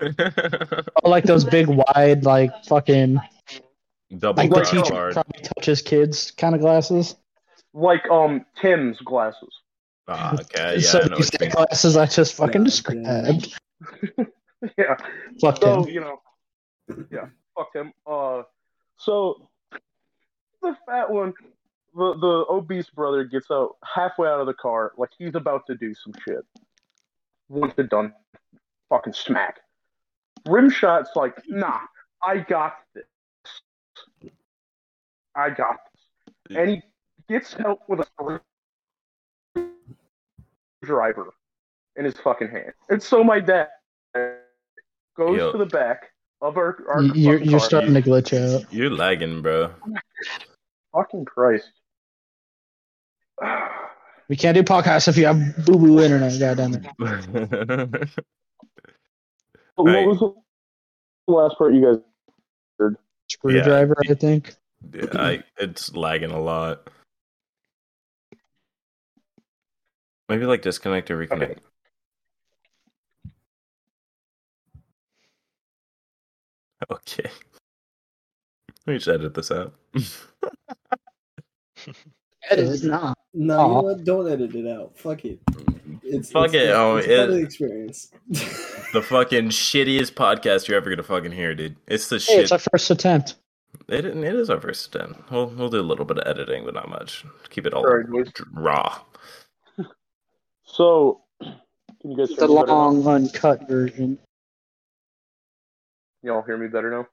[0.00, 3.20] Oh, like those big, wide, like fucking,
[4.16, 5.12] Double like the teacher guard.
[5.12, 7.14] probably touches kids kind of glasses.
[7.74, 9.50] Like um Tim's glasses.
[10.08, 13.58] Ah, okay, yeah, so I these what glasses I just fucking Yeah, described.
[14.76, 14.96] Yeah.
[15.40, 15.88] Fuck So him.
[15.90, 16.20] you know,
[17.12, 17.92] yeah, fuck him.
[18.04, 18.42] Uh,
[18.96, 19.48] so
[20.62, 21.32] the fat one,
[21.98, 25.74] the the obese brother gets out halfway out of the car, like he's about to
[25.74, 26.44] do some shit.
[27.48, 28.12] Once it done,
[28.88, 29.56] fucking smack.
[30.46, 31.80] Rimshot's like, nah,
[32.22, 33.04] I got this.
[35.34, 36.82] I got this, and he
[37.28, 38.40] gets help with a
[40.82, 41.34] driver
[41.96, 42.72] in his fucking hand.
[42.90, 43.68] And so my dad
[45.16, 45.52] goes Yo.
[45.52, 46.84] to the back of our.
[46.88, 48.72] our Y- You're fucking you're starting to glitch out.
[48.72, 49.72] You're lagging, bro.
[50.92, 51.70] Fucking Christ.
[54.28, 56.38] We can't do podcasts if you have boo boo internet.
[56.38, 58.08] Goddamn it.
[59.76, 62.02] What was the last part you
[62.80, 62.96] guys?
[63.28, 64.56] Screwdriver, I think.
[64.92, 66.90] Yeah, I, it's lagging a lot.
[70.28, 71.58] Maybe like disconnect or reconnect.
[76.90, 76.90] Okay.
[76.90, 77.22] Okay.
[78.86, 79.74] Let me just edit this out.
[82.50, 83.16] It is not.
[83.34, 84.04] No, you know what?
[84.04, 84.96] Don't edit it out.
[84.98, 85.38] Fuck it.
[86.02, 88.10] It's Fuck it's it, the- oh, it's it- the experience.
[88.92, 91.76] the fucking shittiest podcast you're ever gonna fucking hear, dude.
[91.86, 92.40] It's the Hey, shit.
[92.44, 93.34] it's our first attempt.
[93.88, 95.30] It, it is our first attempt.
[95.30, 97.24] We'll we'll do a little bit of editing, but not much.
[97.50, 97.84] Keep it all
[98.52, 99.00] raw.
[100.64, 102.62] So, can you guys The hear me now?
[102.64, 104.18] long uncut version.
[106.22, 107.06] Y'all hear me better now?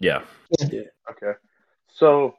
[0.00, 0.22] Yeah.
[0.70, 0.82] Yeah.
[1.10, 1.32] Okay.
[1.88, 2.34] So,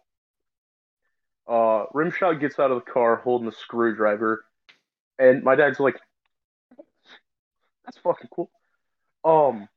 [1.48, 4.46] uh, Rimshot gets out of the car holding a screwdriver,
[5.20, 6.00] and my dad's like,
[7.86, 8.50] "That's fucking cool."
[9.26, 9.68] Um,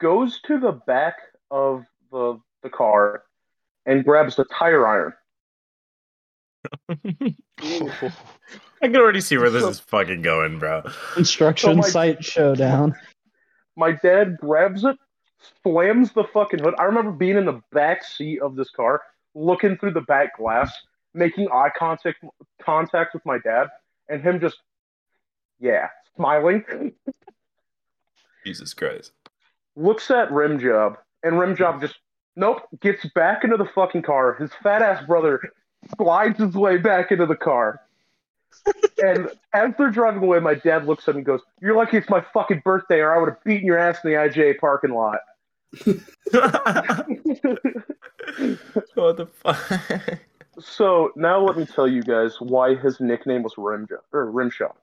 [0.00, 1.16] goes to the back
[1.50, 3.22] of the the car
[3.86, 5.12] and grabs the tire iron.
[8.80, 10.82] I can already see where this is fucking going, bro.
[11.14, 12.94] Construction So my- site showdown.
[13.76, 14.96] My dad grabs it,
[15.62, 16.74] slams the fucking hood.
[16.78, 19.02] I remember being in the back seat of this car,
[19.38, 20.72] looking through the back glass,
[21.14, 22.22] making eye contact
[22.60, 23.68] contact with my dad,
[24.08, 24.56] and him just,
[25.60, 26.64] yeah, smiling.
[28.44, 29.12] Jesus Christ.
[29.76, 31.94] Looks at Rim Job, and Rim Job just,
[32.36, 34.34] nope, gets back into the fucking car.
[34.34, 35.40] His fat ass brother
[35.96, 37.80] slides his way back into the car.
[39.02, 42.08] and as they're driving away, my dad looks at me and goes, You're lucky it's
[42.08, 45.18] my fucking birthday, or I would have beaten your ass in the IGA parking lot.
[48.94, 50.18] what the fuck?
[50.60, 54.74] So now let me tell you guys why his nickname was Rimjo or Rimshot.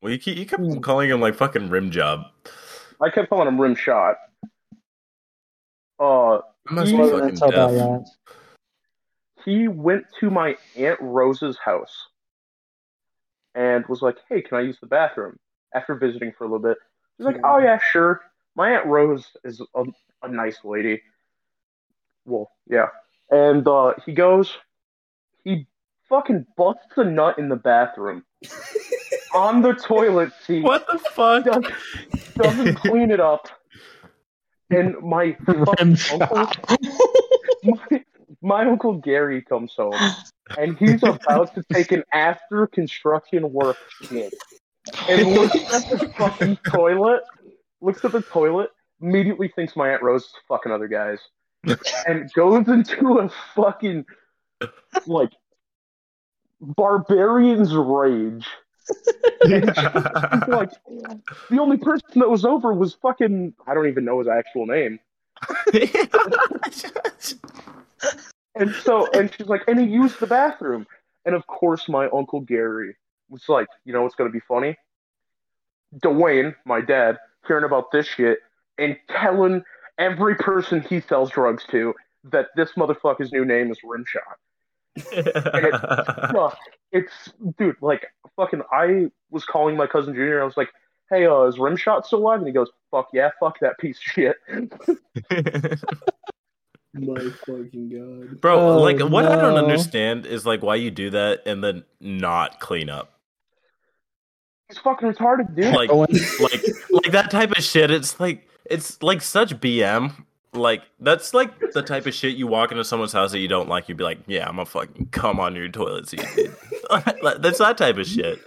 [0.00, 2.26] Well, you keep you kept calling him like fucking rim job.
[3.00, 4.14] I kept calling him Rimshot.
[5.98, 8.06] Uh, I must He- be Well, fucking that's about deaf.
[9.44, 12.08] he went to my aunt Rose's house
[13.54, 15.38] and was like, "Hey, can I use the bathroom?"
[15.74, 16.78] After visiting for a little bit,
[17.18, 18.22] he's like, "Oh yeah, sure."
[18.56, 19.84] My aunt Rose is a,
[20.22, 21.02] a nice lady.
[22.24, 22.88] Well, yeah,
[23.30, 24.56] and uh, he goes,
[25.44, 25.66] he
[26.08, 28.24] fucking busts a nut in the bathroom.
[29.34, 30.64] On the toilet seat.
[30.64, 31.44] What the fuck?
[31.44, 31.72] Doesn't,
[32.34, 33.48] doesn't clean it up,
[34.70, 36.50] and my fucking uncle
[37.64, 38.04] my,
[38.42, 39.94] my uncle Gary comes home
[40.58, 44.34] and he's about to take an after construction work shit
[45.08, 47.22] and looks at the fucking toilet,
[47.80, 51.18] looks at the toilet, immediately thinks my Aunt Rose is fucking other guys,
[52.06, 54.06] and goes into a fucking
[55.06, 55.32] like
[56.60, 58.46] barbarian's rage.
[59.42, 60.72] Like,
[61.48, 64.98] the only person that was over was fucking I don't even know his actual name.
[68.54, 70.86] And so, and she's like, and he used the bathroom.
[71.24, 72.96] And of course, my uncle Gary
[73.28, 74.76] was like, you know what's going to be funny?
[76.02, 78.38] Dwayne, my dad, hearing about this shit
[78.78, 79.62] and telling
[80.00, 84.38] every person he sells drugs to that this motherfucker's new name is Rimshot.
[86.32, 86.58] Fuck.
[86.90, 90.42] It's, dude, like, fucking, I was calling my cousin Junior.
[90.42, 90.70] I was like,
[91.10, 92.38] hey, uh, is Rimshot still alive?
[92.38, 94.36] And he goes, fuck yeah, fuck that piece of shit.
[96.92, 98.40] My fucking god.
[98.40, 101.84] Bro, Oh, like what I don't understand is like why you do that and then
[102.00, 103.12] not clean up.
[104.68, 105.72] He's fucking retarded, dude.
[105.72, 106.08] Like Owen.
[106.40, 110.12] like like that type of shit it's like it's like such bm
[110.52, 113.68] like that's like the type of shit you walk into someone's house that you don't
[113.68, 116.54] like you'd be like yeah i'm gonna fucking come on your toilet seat dude.
[116.90, 118.40] That's that type of shit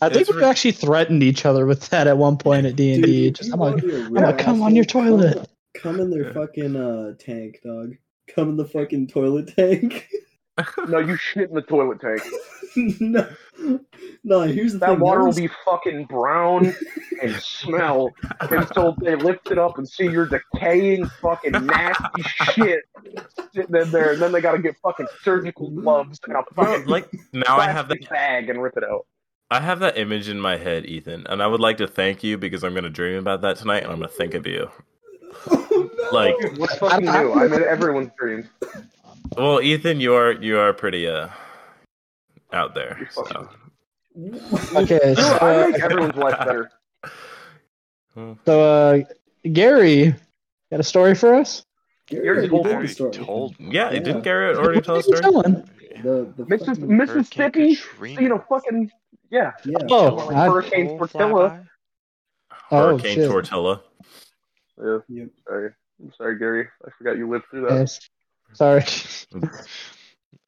[0.00, 2.76] I think It's we re- actually threatened each other with that at one point at
[2.76, 3.30] D and D.
[3.30, 5.02] Dude, Just you I'm like, be a I'm real come on your asshole?
[5.04, 5.48] toilet.
[5.76, 7.94] Come in their fucking uh tank, dog.
[8.34, 10.08] Come in the fucking toilet tank.
[10.88, 12.20] no, you shit in the toilet tank.
[13.00, 13.28] no,
[14.24, 14.40] no.
[14.42, 15.00] Here's the That thing.
[15.00, 16.74] water will was- be fucking brown
[17.22, 22.22] and smell until they lift it up and see your decaying fucking nasty
[22.54, 22.80] shit
[23.54, 27.08] sitting in there, and then they gotta get fucking surgical gloves and a fucking like
[27.32, 29.06] now i have that plastic bag and rip it out.
[29.50, 32.36] i have that image in my head ethan and i would like to thank you
[32.38, 34.68] because i'm gonna dream about that tonight and i'm gonna think of you
[35.50, 36.10] Oh, no.
[36.12, 37.32] like what's fucking new?
[37.34, 38.46] I'm in everyone's dreams.
[39.36, 41.28] well ethan you are you are pretty uh
[42.52, 43.48] out there so
[44.74, 46.70] Okay, so, I uh, make everyone's life better.
[48.44, 48.98] so uh,
[49.52, 50.14] Gary,
[50.70, 51.64] got a story for us?
[52.08, 53.12] Gary already told told the story.
[53.12, 53.72] told me.
[53.74, 53.98] Yeah, Yeah.
[54.00, 55.42] didn't Garrett already tell a What are you story?
[55.42, 55.68] telling?
[56.02, 58.22] The, the Missis- Mississippi, Katrina.
[58.22, 58.90] you know, fucking
[59.30, 59.52] yeah.
[59.64, 59.78] yeah.
[59.90, 61.50] Oh, Like I- Hurricane Coal Tortilla.
[61.50, 61.66] flyby?
[62.70, 63.30] oh Hurricane shit.
[63.30, 63.82] Tortilla.
[64.82, 65.28] Yeah, Yep.
[65.46, 66.68] sorry, I'm sorry, Gary.
[66.86, 67.74] I forgot you lived through that.
[67.78, 68.00] Yes.
[68.54, 68.84] Sorry.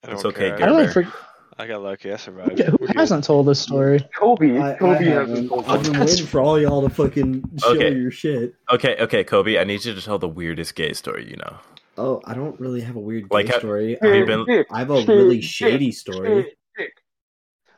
[0.02, 0.62] It's okay, care.
[0.62, 1.04] I don't Bear.
[1.04, 1.12] for,
[1.60, 2.10] I got lucky.
[2.12, 2.58] I survived.
[2.58, 2.96] who We're good.
[2.96, 4.00] hasn't told this story?
[4.16, 5.28] Kobe, I, I Kobe haven't.
[5.28, 7.92] hasn't told I've been waiting for all y'all to fucking show Okay.
[7.94, 8.54] your shit.
[8.72, 11.56] Okay, okay, Kobe, I need you to tell the weirdest gay story you know.
[11.98, 13.98] Oh, I don't really have a weird Like, gay ha- story.
[14.00, 16.44] have you I- been- I have a really shady story.
[16.44, 16.92] dick, dick.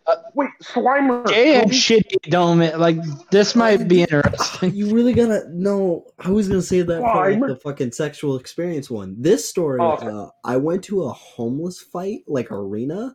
[0.06, 1.26] Uh, wait, Slimer.
[1.26, 1.74] Gay and Kobe?
[1.74, 2.96] shitty don't ma- like
[3.30, 4.74] this might be interesting.
[4.74, 6.06] You really gotta no.
[6.18, 9.14] I was gonna say that for like, the fucking sexual experience one.
[9.18, 10.06] This story, Oh, okay.
[10.08, 13.14] uh, I went to a homeless fight like arena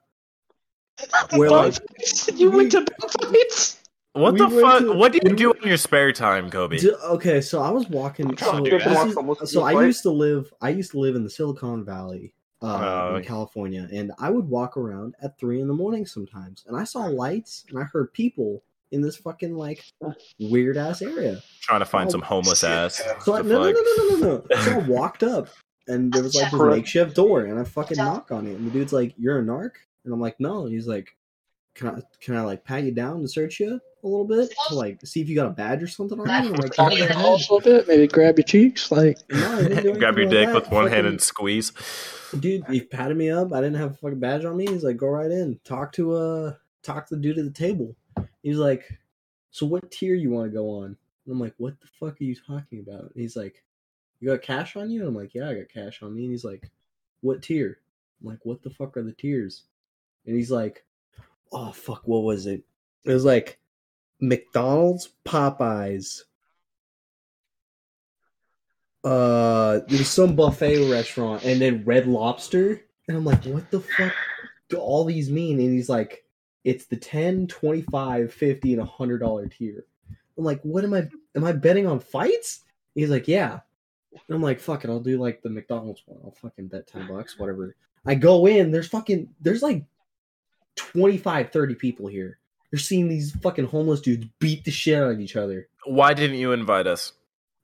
[1.36, 1.76] where like
[2.36, 2.86] you went to
[3.24, 3.78] fights?
[4.14, 4.80] What We the fuck?
[4.82, 6.78] to- what do you do went- in your spare time, Kobe?
[6.78, 8.28] D- okay, so I was walking.
[8.30, 9.38] I'm So, to do that.
[9.42, 10.52] is- so I used to live.
[10.62, 12.34] I used to live in the Silicon Valley,
[12.64, 13.24] uh, Oh, in.
[13.24, 17.02] California, and I would walk around at three in the morning sometimes, and I saw
[17.06, 19.84] lights and I heard people in this fucking like
[20.40, 21.44] weird ass area.
[21.62, 22.70] Trying to find Oh, some homeless shit.
[22.70, 23.02] ass.
[23.22, 24.62] So I, no, no, no, no, no, no, no.
[24.62, 25.50] So I walked up,
[25.88, 28.72] and there was like this makeshift door, and I fucking knock on it, and the
[28.72, 29.72] dude's like, "You're a narc,"
[30.08, 31.16] and I'm like, "No," and he's like,
[31.76, 34.76] "Can I, can I like pat you down and search you a little bit to
[34.76, 36.98] like see if you got a badge or something on you?" And like, Grab "Yeah,
[36.98, 39.18] your go ahead." balls a little bit, maybe grab your cheeks, like.
[39.30, 40.72] No, I Grab your dick like with that.
[40.74, 41.72] one hand and squeeze.
[42.40, 43.54] dude he patted me up.
[43.54, 44.66] I didn't have a fucking badge on me.
[44.68, 45.60] He's like go right in.
[45.64, 47.96] Talk to uh talk to the dude at the table.
[48.44, 48.98] He's like
[49.52, 50.86] so what tier you want to go on?
[50.86, 53.02] And i'm like what the fuck are you talking about?
[53.04, 53.64] And he's like
[54.20, 55.00] you got cash on you?
[55.02, 56.24] And i'm like yeah i got cash on me.
[56.24, 56.70] And he's like
[57.22, 57.80] what tier?
[58.22, 59.64] I'm like what the fuck are the tiers
[60.28, 60.84] and he's like
[61.52, 62.64] oh fuck what was it?
[63.06, 63.60] It was like
[64.20, 66.22] mcdonald's popeyes.
[69.04, 72.82] Uh there was some buffet restaurant and then red lobster.
[73.08, 74.14] And i'm like what the fuck
[74.70, 75.60] do all these mean?
[75.60, 76.24] And he's like
[76.64, 79.86] it's the 10 25 50 and 100 dollar tier.
[80.38, 82.62] I'm like what am i am i betting on fights?
[82.96, 83.60] He's like yeah.
[84.12, 86.20] And i'm like fuck it i'll do like the mcdonald's one.
[86.24, 87.76] I'll fucking bet 10 bucks whatever.
[88.06, 89.86] I go in there's fucking there's like
[90.78, 92.40] 25 30 people here
[92.72, 96.38] you're seeing these fucking homeless dudes beat the shit out of each other Why didn't
[96.38, 97.14] you invite us?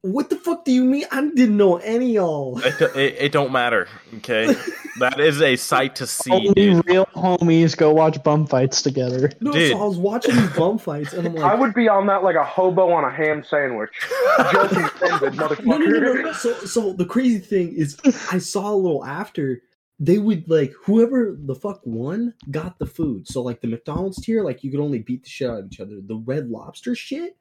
[0.01, 3.31] what the fuck do you mean i didn't know any of y'all It, it, it
[3.31, 3.87] don't matter.
[4.17, 4.53] Okay,
[4.99, 6.29] that is a sight to see.
[6.31, 6.85] only dude.
[6.85, 9.31] real homies go watch bum fights together.
[9.39, 9.71] No, Dude.
[9.71, 12.21] so I was watching these bum fights, and I'm like, I would be on that
[12.21, 13.89] like a hobo on a ham sandwich.
[14.51, 16.33] Joke intended, no, no, no, no, no.
[16.33, 17.97] So, so the crazy thing is,
[18.31, 19.61] I saw a little after
[19.99, 23.27] they would like whoever the fuck won got the food.
[23.27, 25.79] So like the McDonald's tier, like you could only beat the shit out of each
[25.79, 25.99] other.
[26.01, 27.37] The Red Lobster shit,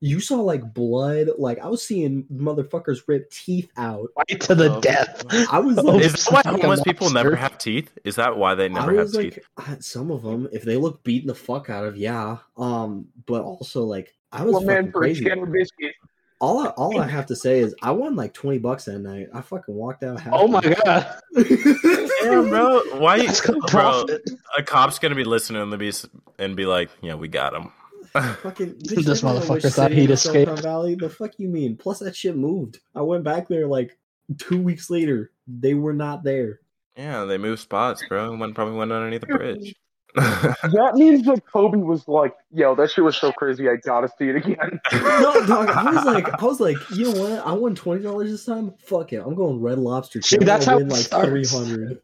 [0.00, 1.28] you saw like blood.
[1.38, 4.08] Like I was seeing motherfuckers rip teeth out.
[4.14, 4.80] Fight to the Oh.
[4.80, 5.24] death.
[5.50, 7.90] I was like, Is that why homeless people never have teeth?
[8.04, 9.38] Is that why they never have was teeth?
[9.56, 12.36] like, uh, some of them, if they look beaten the fuck out of, yeah.
[12.56, 15.24] Um, but also like I was One man fucking for crazy.
[15.24, 15.94] cheddar biscuit.
[16.40, 19.26] All I, all I have to say is I won like twenty bucks that night.
[19.34, 20.20] I fucking walked out.
[20.20, 20.36] Happy.
[20.38, 22.80] Oh my god, Damn, bro.
[22.98, 23.68] Why, that's good bro?
[23.68, 24.30] profit.
[24.56, 25.92] A cop's gonna be listening and be
[26.38, 27.72] and be like, "Yeah, we got him."
[28.42, 30.62] fucking This bitch, I motherfucker which thought he'd in Silicon escape.
[30.64, 30.94] Valley.
[30.94, 31.76] The fuck you mean?
[31.76, 32.78] Plus that shit moved.
[32.94, 33.98] I went back there like
[34.38, 35.32] two weeks later.
[35.46, 36.60] They were not there.
[36.96, 38.34] yeah, they moved spots, bro.
[38.36, 39.74] One probably went underneath the bridge.
[40.14, 43.68] That means that Kobe was like, "Yo, that shit was so crazy.
[43.68, 45.68] I gotta see it again." No, dog.
[45.68, 47.46] I was like, I was like, you know what?
[47.46, 48.74] I won twenty dollars this time.
[48.84, 49.22] Fuck it.
[49.24, 50.22] I'm going Red Lobster.
[50.22, 51.28] See, I'm that's how win like starts.
[51.28, 51.98] three hundred.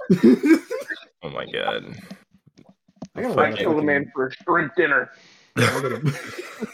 [1.23, 1.97] oh my god,
[3.17, 5.11] I gotta I win killed a man for a shrimp dinner.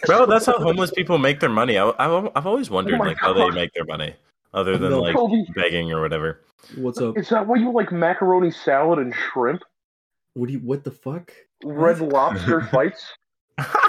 [0.07, 0.27] bro.
[0.27, 1.77] That's how homeless people make their money.
[1.79, 4.15] I, I, I've always wondered Oh my like how they make their money,
[4.55, 5.01] other than No.
[5.01, 6.41] like Kobe, begging or whatever.
[6.77, 7.17] What's up?
[7.19, 9.63] is that why you like macaroni salad and shrimp?
[10.35, 10.59] What do you?
[10.61, 11.33] What the fuck?
[11.65, 13.05] Red lobster fights?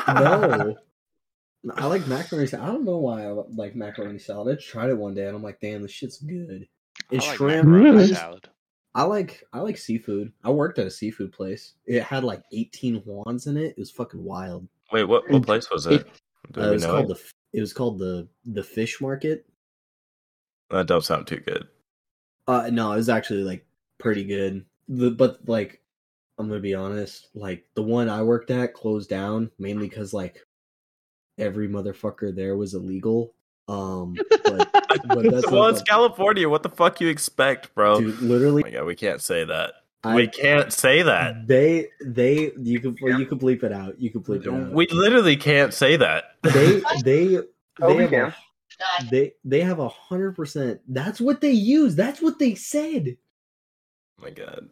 [0.08, 0.76] No.
[1.64, 2.68] No, I like macaroni salad.
[2.68, 4.58] I don't know why I like macaroni salad.
[4.58, 6.68] I tried it one day and I'm like, damn, this shit's good.
[7.12, 7.68] I And like shrimp.
[7.68, 8.50] macaroni I, salad.
[8.94, 10.34] I like I like seafood.
[10.44, 11.74] I worked at a seafood place.
[11.86, 13.72] It had like 18 wands in it.
[13.72, 14.68] It was fucking wild.
[14.92, 15.30] Wait, what?
[15.30, 16.08] What place was it?
[16.52, 17.18] Do Uh, it was know called it?
[17.18, 19.46] the it was called the the fish market.
[20.70, 21.68] That don't sound too good.
[22.48, 23.66] Uh no, it was actually like
[24.00, 24.66] pretty good.
[24.90, 25.81] The but like
[26.38, 30.40] I'm gonna be honest, like the one I worked at closed down mainly because like
[31.38, 33.34] every motherfucker there was illegal.
[33.68, 34.72] Um, but,
[35.08, 36.50] but that's well, it's California.
[36.50, 38.00] What the fuck you expect, bro?
[38.00, 39.74] dude, literally Oh my we can't say that.
[40.04, 41.48] I- we can't say that.
[41.48, 44.00] They they you could well, you could bleep it out.
[44.00, 44.74] You could bleep it out.
[44.74, 46.24] We literally can't say that.
[46.42, 47.40] they they
[47.80, 48.36] Oh, they we have
[49.00, 50.82] a, they they have a hundred percent.
[50.88, 51.96] That's what they use.
[51.96, 53.18] That's what they said.
[54.20, 54.70] Oh my god,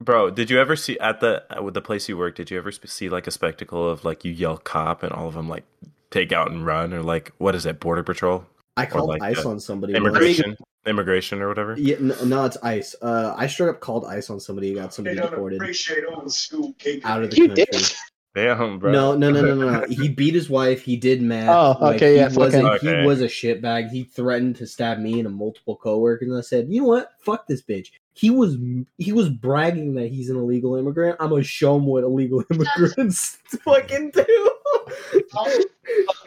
[0.00, 0.30] bro!
[0.30, 2.36] Did you ever see at the with the place you work?
[2.36, 5.34] Did you ever see like a spectacle of like you yell cop and all of
[5.34, 5.64] them like
[6.10, 7.80] take out and run or like what is it?
[7.80, 9.92] Border patrol, I called like, ice uh, on somebody.
[9.92, 10.04] once.
[10.06, 11.74] immigration, immigration or whatever.
[11.78, 12.94] Yeah, no, no, it's ice.
[13.00, 14.74] Uh, I straight up called ice on somebody.
[14.74, 17.64] Got somebody deported out of the You country.
[17.70, 17.92] did?
[18.36, 18.92] Damn, bro.
[18.92, 19.86] No, no, no, no, no, no.
[19.88, 20.82] He beat his wife.
[20.82, 21.48] He did math.
[21.48, 23.88] Oh, okay, he yeah, Was a, fucking- He was a shitbag.
[23.88, 26.28] He threatened to stab me and a multiple coworkers.
[26.28, 27.12] And I said, you know what?
[27.18, 27.92] Fuck this bitch.
[28.16, 28.56] He was
[28.96, 31.18] he was bragging that he's an illegal immigrant.
[31.20, 34.50] I'm gonna show him what illegal immigrants fucking do.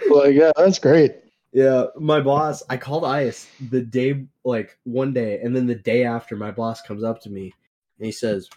[0.10, 1.18] Well, yeah, that's great.
[1.52, 6.04] Yeah, my boss, I called ICE the day, like one day, and then the day
[6.04, 7.54] after, my boss comes up to me
[7.98, 8.50] and he says,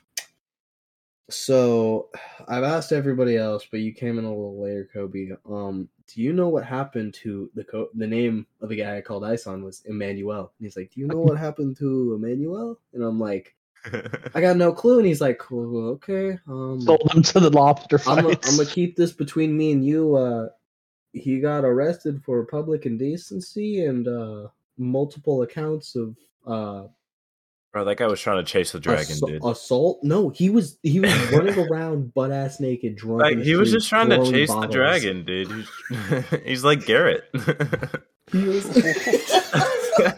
[1.31, 2.09] So
[2.49, 5.31] I've asked everybody else, but you came in a little later, Kobe.
[5.49, 9.01] Um, do you know what happened to the co- the name of the guy I
[9.01, 10.53] called ICE on was Emmanuel?
[10.59, 12.79] And he's like, Do you know what happened to Emmanuel?
[12.93, 13.55] And I'm like,
[14.35, 14.99] I got no clue.
[14.99, 18.39] And he's like, well, Okay, um, Sold them to the lobster I'm gonna.
[18.45, 20.16] I'm gonna keep this between me and you.
[20.16, 20.49] Uh,
[21.12, 24.49] he got arrested for public indecency and uh,
[24.79, 26.16] multiple accounts of
[26.47, 26.89] uh,
[27.73, 29.45] bro, that guy was trying to chase the dragon, assault, dude.
[29.45, 30.01] assault.
[30.03, 33.23] No, he was he was running around butt ass naked, drunk.
[33.23, 34.66] Like he was just trying to chase bottles.
[34.66, 35.51] the dragon, dude.
[35.51, 37.25] He's, he's like Garrett.
[38.31, 38.66] He was.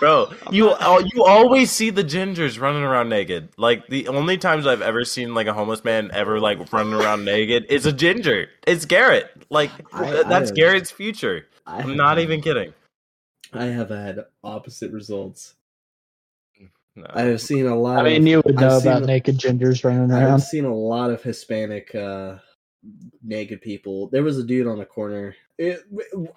[0.00, 0.74] Bro, you
[1.14, 3.50] you always see the gingers running around naked.
[3.56, 7.24] Like the only times I've ever seen like a homeless man ever like running around
[7.24, 8.48] naked is a ginger.
[8.66, 9.30] It's Garrett.
[9.48, 11.46] Like I- uh, that's I- Garrett's future.
[11.66, 12.74] I I'm not even kidding.
[13.52, 15.54] I have had opposite results.
[16.94, 17.06] No.
[17.08, 17.98] I have seen a lot.
[18.00, 20.30] I mean, of, you would I've know seen about naked gingers running around.
[20.34, 22.36] I've seen a lot of Hispanic uh,
[23.22, 24.08] naked people.
[24.10, 25.80] There was a dude on a corner, it,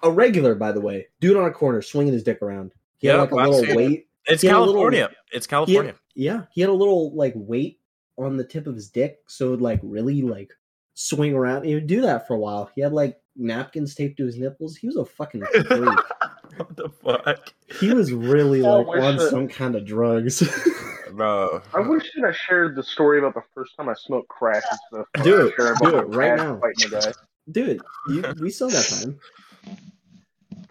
[0.02, 2.72] a regular, by the way, dude on a corner swinging his dick around.
[2.98, 3.76] He had like a I've little seen it.
[3.76, 4.06] weight.
[4.26, 5.10] it's he had a little- California.
[5.32, 5.92] It's He California.
[5.92, 7.80] had, yeah, he had a little like weight
[8.16, 10.50] on the tip of his dick, so it would like really like
[10.94, 11.64] swing around.
[11.64, 12.70] He would do that for a while.
[12.74, 14.74] He had like napkins taped to his nipples.
[14.76, 15.98] He was a fucking freak.
[16.66, 20.42] what the fuck, he was really I like on that- some kind of drugs.
[21.12, 21.62] bro?
[21.74, 25.06] I wish that I shared the story about the first time I smoked crack instead
[25.16, 25.54] of Do it.
[25.56, 26.60] sharing Do it right now.
[26.60, 27.12] Fighting a guy.
[27.50, 29.18] Dude, you, we saw that time.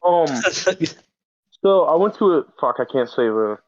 [0.04, 0.28] Um,
[1.64, 2.76] so I went to a fuck.
[2.80, 3.58] I can't say the.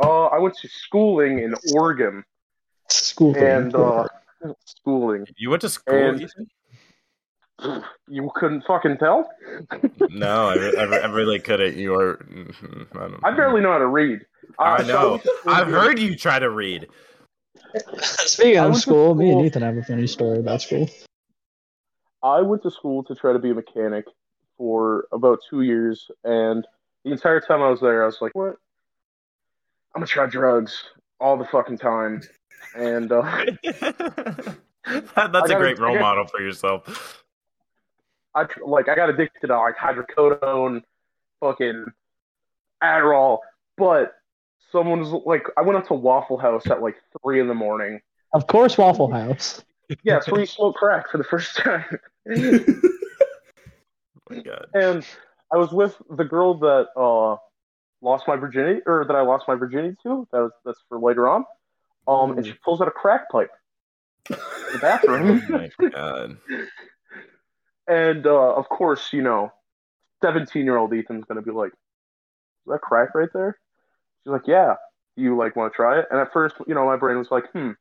[0.00, 2.22] Uh, I went to schooling in Oregon,
[2.88, 3.42] School thing.
[3.42, 4.06] and uh,
[4.64, 5.26] schooling.
[5.36, 5.92] You went to school?
[6.10, 6.46] And- Ethan?
[8.08, 9.28] You couldn't fucking tell.
[10.10, 11.76] No, I, re- I, re- I really couldn't.
[11.76, 12.16] You are.
[12.18, 14.20] mhm, I, don't, I barely know how to read.
[14.58, 15.10] Uh, I know.
[15.12, 16.86] went to school I've heard you try to read.
[18.00, 20.62] Speaking I of went to school, me and school- Ethan have a funny story about
[20.62, 20.88] school.
[22.22, 24.04] I went to school to try to be a mechanic
[24.56, 26.66] for about two years, and
[27.04, 28.56] the entire time I was there, I was like, "What?
[29.94, 30.82] I'm gonna try drugs
[31.20, 32.22] all the fucking time."
[32.76, 37.24] And uh, that, that's I a gotta- great role gotta- model for yourself.
[38.34, 40.82] I like I got addicted to like hydrocodone,
[41.40, 41.86] fucking
[42.82, 43.38] Adderall,
[43.76, 44.12] but
[44.70, 48.00] someone was like, I went up to Waffle House at like three in the morning.
[48.32, 49.62] Of course, Waffle House.
[50.02, 51.84] Yeah, so we smoked crack for the first time,
[52.28, 52.74] Oh
[54.30, 54.66] my god.
[54.74, 55.06] and
[55.52, 57.36] I was with the girl that uh
[58.02, 60.28] lost my virginity, or that I lost my virginity to.
[60.32, 61.44] That was that's for later on.
[62.06, 63.50] Um, and she pulls out a crack pipe
[64.30, 64.38] in the
[64.74, 66.36] Oh bathroom, my god.
[67.88, 69.52] and uh, of course, you know,
[70.22, 73.58] seventeen-year-old Ethan's gonna be like, "Is that crack right there?"
[74.22, 74.74] She's like, "Yeah."
[75.16, 76.06] You like want to try it?
[76.12, 77.72] And at first, you know, my brain was like, "Hmm,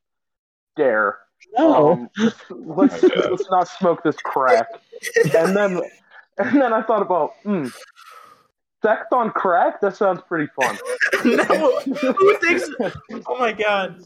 [0.76, 1.20] dare."
[1.56, 1.92] No.
[1.92, 2.10] Um,
[2.50, 4.68] let's let's not smoke this crack.
[5.36, 5.82] And then
[6.38, 7.68] and then I thought about, hmm,
[8.84, 9.82] sex on crack.
[9.82, 10.78] That sounds pretty fun.
[11.26, 12.70] no, who thinks?
[13.28, 14.04] Oh my god.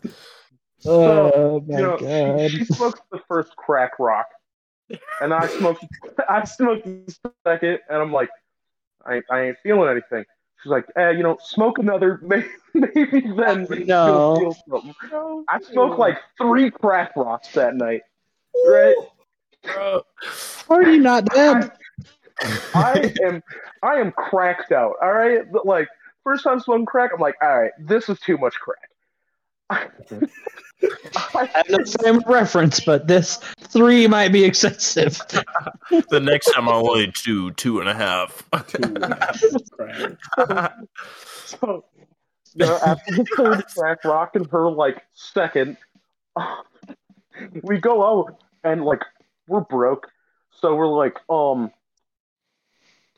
[0.86, 2.52] oh my you know, god.
[2.52, 4.28] she, she smoked the first crack rock,
[5.22, 5.86] and I smoked.
[6.30, 8.30] I smoked the second, and I'm like,
[9.06, 10.26] I, I ain't feeling anything.
[10.62, 14.38] She's like, eh, you know, smoke another, maybe, maybe then No.
[14.40, 15.44] you'll feel something.
[15.50, 18.02] I smoked like three crack rocks that night.
[18.68, 18.96] Right?
[19.64, 20.04] Bro.
[20.70, 21.72] Are you not dead?
[22.74, 23.42] I am
[23.84, 24.96] I am cracked out.
[25.02, 25.88] All right, but like
[26.24, 28.90] first time smoking crack, I'm like, all right, this is too much crack.
[29.72, 35.22] I have no frame of reference, but this three might be excessive.
[36.10, 38.44] The next time I'll only do two and a half.
[41.46, 41.86] so,
[42.54, 45.78] you know, after the third crack rock and her like second,
[47.64, 49.02] we go out and like
[49.48, 50.08] we're broke,
[50.60, 51.72] so we're like, um,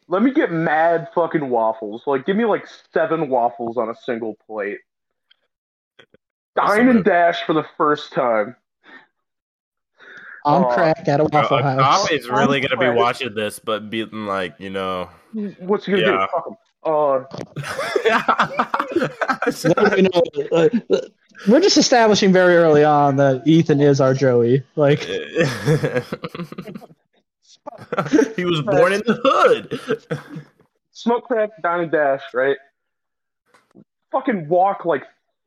[0.07, 2.03] let me get mad fucking waffles.
[2.05, 4.79] Like, give me like seven waffles on a single plate.
[6.55, 8.55] Dine and dash for the first time.
[10.45, 10.73] On Oh.
[10.73, 12.01] crack at a Bro, Waffle a House.
[12.03, 15.09] cop is really gonna be watching this, but being like, you know.
[15.59, 16.11] What's he gonna Yeah.
[16.11, 16.27] do?
[16.31, 16.57] Fuck him.
[16.85, 17.23] Uh,
[19.65, 20.99] No, you know, uh, uh,
[21.47, 24.61] we're just establishing very early on that Ethan is our Joey.
[24.75, 24.99] Like,
[28.35, 29.79] he was born in the hood.
[30.91, 32.57] smoke crack, dine and dash, right?
[34.11, 35.03] Fucking walk like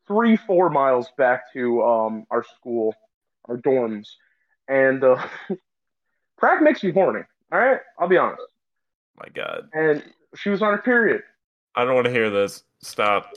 [0.07, 2.95] three, four miles back to um our school,
[3.49, 4.09] our dorms,
[4.69, 5.27] and uh,
[6.37, 7.23] crack makes me horny.
[7.53, 8.43] All right, I'll be honest.
[9.19, 10.03] My God, And
[10.35, 11.23] she was on her period.
[11.75, 12.65] I don't want to hear this.
[12.83, 13.33] Stop.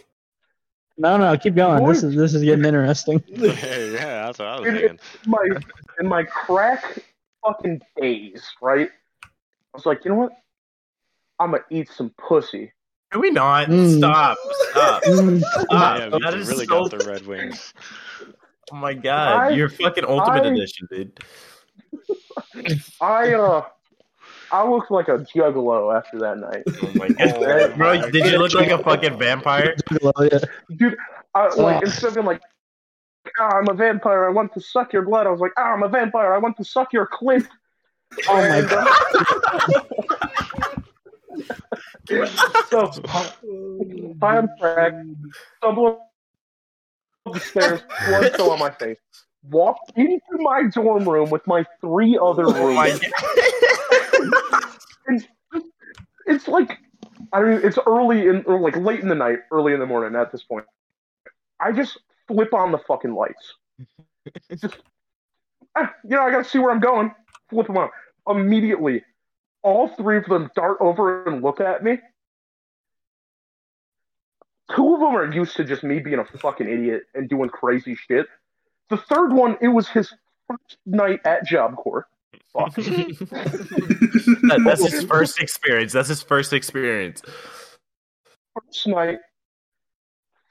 [0.97, 1.86] no, no, keep going.
[1.88, 3.24] This is this is getting interesting.
[3.28, 4.99] yeah, that's what I was It- thinking.
[5.26, 5.45] My
[5.99, 6.99] in my crack
[7.45, 8.89] fucking days, right?
[9.24, 10.32] I was like, you know what?
[11.39, 12.74] I'm gonna eat some pussy.
[13.12, 13.97] Can we not Mm.
[13.97, 14.38] stop?
[14.72, 15.03] Stop.
[15.07, 15.68] Mm, Stop.
[15.72, 16.89] yeah, that Victor is really so.
[16.89, 17.74] got the Red Wings.
[18.72, 21.20] Oh my God, I- you're fucking ultimate I- edition, dude.
[23.01, 23.64] I uh,
[24.51, 26.64] I looked like a juggalo after that night.
[26.84, 29.76] Oh my God, bro, did you look like a fucking vampire?
[30.76, 30.97] Dude,
[31.36, 31.80] I, like Oh.
[31.86, 32.41] instead of being like,
[33.39, 35.26] ah, I'm a vampire, I want to suck your blood.
[35.28, 37.47] I was like, ah, I'm a vampire, I want to suck your clit.
[38.28, 39.86] Oh my god.
[42.70, 42.92] So,
[44.22, 44.94] high on crack,
[45.58, 48.98] stumble up the stairs, blood still on my face.
[49.50, 53.00] Walk into my dorm room with my three other Oh roommates.
[55.08, 55.24] God.
[56.26, 56.78] It's like,
[57.34, 60.20] I mean, it's early in, or like late in the night, early in the morning
[60.20, 60.66] at this point.
[61.60, 63.56] I just flip on the fucking lights.
[64.50, 64.78] It's Just,
[65.76, 67.14] ah, you know, I gotta see where I'm going.
[67.50, 67.90] Flip them on.
[68.28, 69.04] Immediately,
[69.64, 71.99] all three of them dart over and look at me.
[74.76, 77.95] Two of them are used to just me being a fucking idiot and doing crazy
[77.95, 78.28] shit.
[78.89, 80.14] The third one, it was his
[80.47, 82.07] first night at Job Corps.
[82.53, 82.76] Fuck.
[82.76, 85.93] That- that's his first experience.
[85.93, 87.22] That's his first experience.
[88.55, 89.20] First night,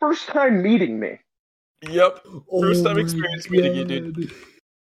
[0.00, 1.18] first time meeting me.
[1.82, 2.24] Yep.
[2.60, 4.32] First Oh time my experience meeting you, dude.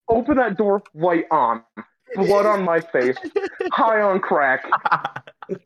[0.09, 1.63] Open that door, light on,
[2.15, 3.15] blood on my face,
[3.71, 4.65] high on crack.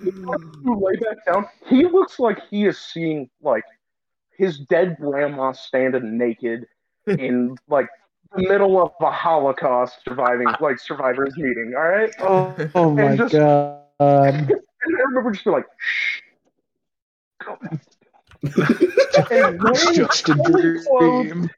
[0.00, 1.46] Lay back down.
[1.66, 3.64] He looks like he is seeing like
[4.36, 6.66] his dead grandma standing naked
[7.06, 7.88] in like
[8.34, 11.72] the middle of a Holocaust surviving like survivors meeting.
[11.76, 13.80] All right, Oh, oh my just- god.
[14.00, 16.20] and I remember just being like, shh.
[17.44, 17.80] Go back.
[19.30, 21.50] and It's just a fully clothed.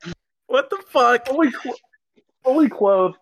[0.49, 1.27] What the fuck?
[1.27, 1.75] fully, clo-
[2.45, 3.17] fully clothed,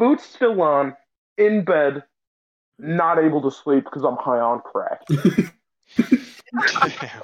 [0.00, 0.96] boots still on,
[1.38, 2.02] in bed,
[2.78, 5.02] not able to sleep because I'm high on crack.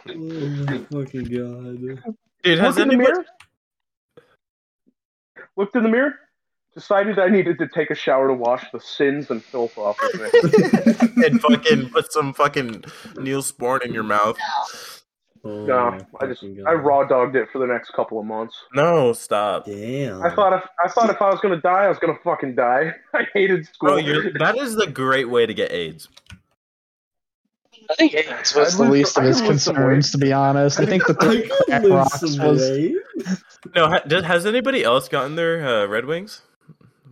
[0.08, 1.80] Oh my fucking god.
[2.44, 2.96] Dude, has Looked in the anybody?
[2.96, 3.24] mirror.
[5.56, 6.14] Looked in the mirror.
[6.74, 10.20] Decided I needed to take a shower to wash the sins and filth off of
[10.20, 11.24] me.
[11.26, 12.82] and fucking put some fucking
[13.16, 14.36] Neosporin in your mouth.
[15.46, 18.54] Oh no, I just fucking I raw dogged it for the next couple of months.
[18.74, 19.66] No, stop.
[19.66, 20.22] Damn.
[20.22, 22.92] I thought if I thought if I was gonna die, I was gonna fucking die.
[23.14, 23.90] I hated school.
[23.90, 26.08] Bro, you're, that is the great way to get AIDS.
[27.88, 30.80] I think AIDS was I'd the lose- least of his concerns, to be honest.
[30.80, 32.68] I think the I three could crack live rocks was.
[33.74, 36.42] No, ha, does, has anybody else gotten their uh, Red Wings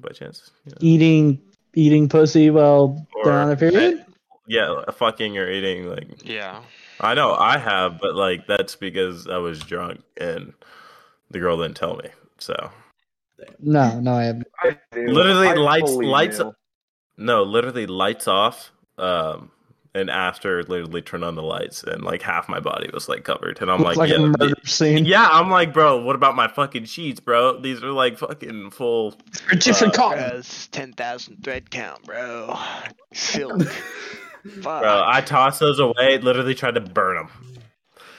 [0.00, 0.50] by chance?
[0.66, 0.74] Yeah.
[0.80, 1.40] eating
[1.74, 4.04] eating pussy while Or- they're on their period.
[4.46, 5.88] Yeah, fucking or eating.
[5.88, 6.62] Like Yeah.
[7.00, 10.52] I know I have, but like that's because I was drunk and
[11.30, 12.08] the girl didn't tell me.
[12.38, 12.70] So
[13.60, 14.46] No, no, I haven't.
[14.62, 14.78] I.
[14.94, 16.54] Literally I lights- fully lights- knew.
[17.18, 18.70] no, literally lights off.
[18.98, 19.50] Um,
[19.96, 23.60] and after literally turn on the lights and like half my body was like covered,
[23.60, 25.04] and I'm like, like yeah, a the- scene.
[25.04, 27.60] yeah, I'm like, bro, what about my fucking sheets, bro?
[27.60, 29.12] These are like fucking full.
[29.48, 30.42] For different Uh, cotton.
[30.72, 32.56] 10,000 thread count, bro.
[33.12, 33.62] Silk.
[34.62, 34.82] Fuck.
[34.82, 36.18] Bro, I tossed those away.
[36.18, 37.28] Literally tried to burn them.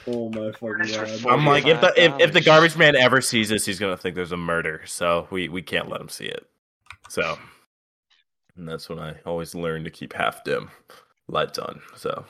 [0.07, 1.25] Oh my fucking god.
[1.27, 4.15] I'm like, if the if, if the garbage man ever sees this, he's gonna think
[4.15, 4.81] there's a murder.
[4.85, 6.45] So we we can't let him see it.
[7.09, 7.37] So,
[8.55, 10.69] and that's when I always learn to keep half dim,
[11.27, 11.81] lights on.
[11.95, 12.25] So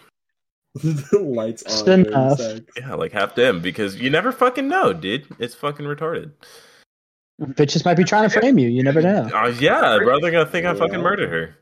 [0.75, 1.69] the lights on.
[1.71, 2.39] Just during enough.
[2.77, 5.27] yeah, like half dim because you never fucking know, dude.
[5.39, 6.31] It's fucking retarded.
[7.41, 8.69] Bitches might be trying to frame you.
[8.69, 9.29] You never know.
[9.33, 11.01] Uh, yeah, bro, they're gonna think I fucking Yeah.
[11.01, 11.57] murdered her.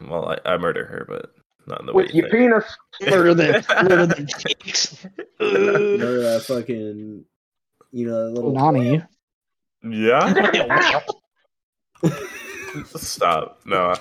[0.00, 1.32] Well, I, I murder her, but
[1.66, 2.52] not in the way with you your think.
[2.52, 2.76] penis.
[3.10, 5.06] Further than, further than cheeks.
[5.40, 7.24] Remember that fucking,
[7.92, 8.52] you know, little.
[8.52, 9.02] Nani.
[9.82, 11.00] Yeah.
[12.94, 13.60] Stop.
[13.64, 13.94] No.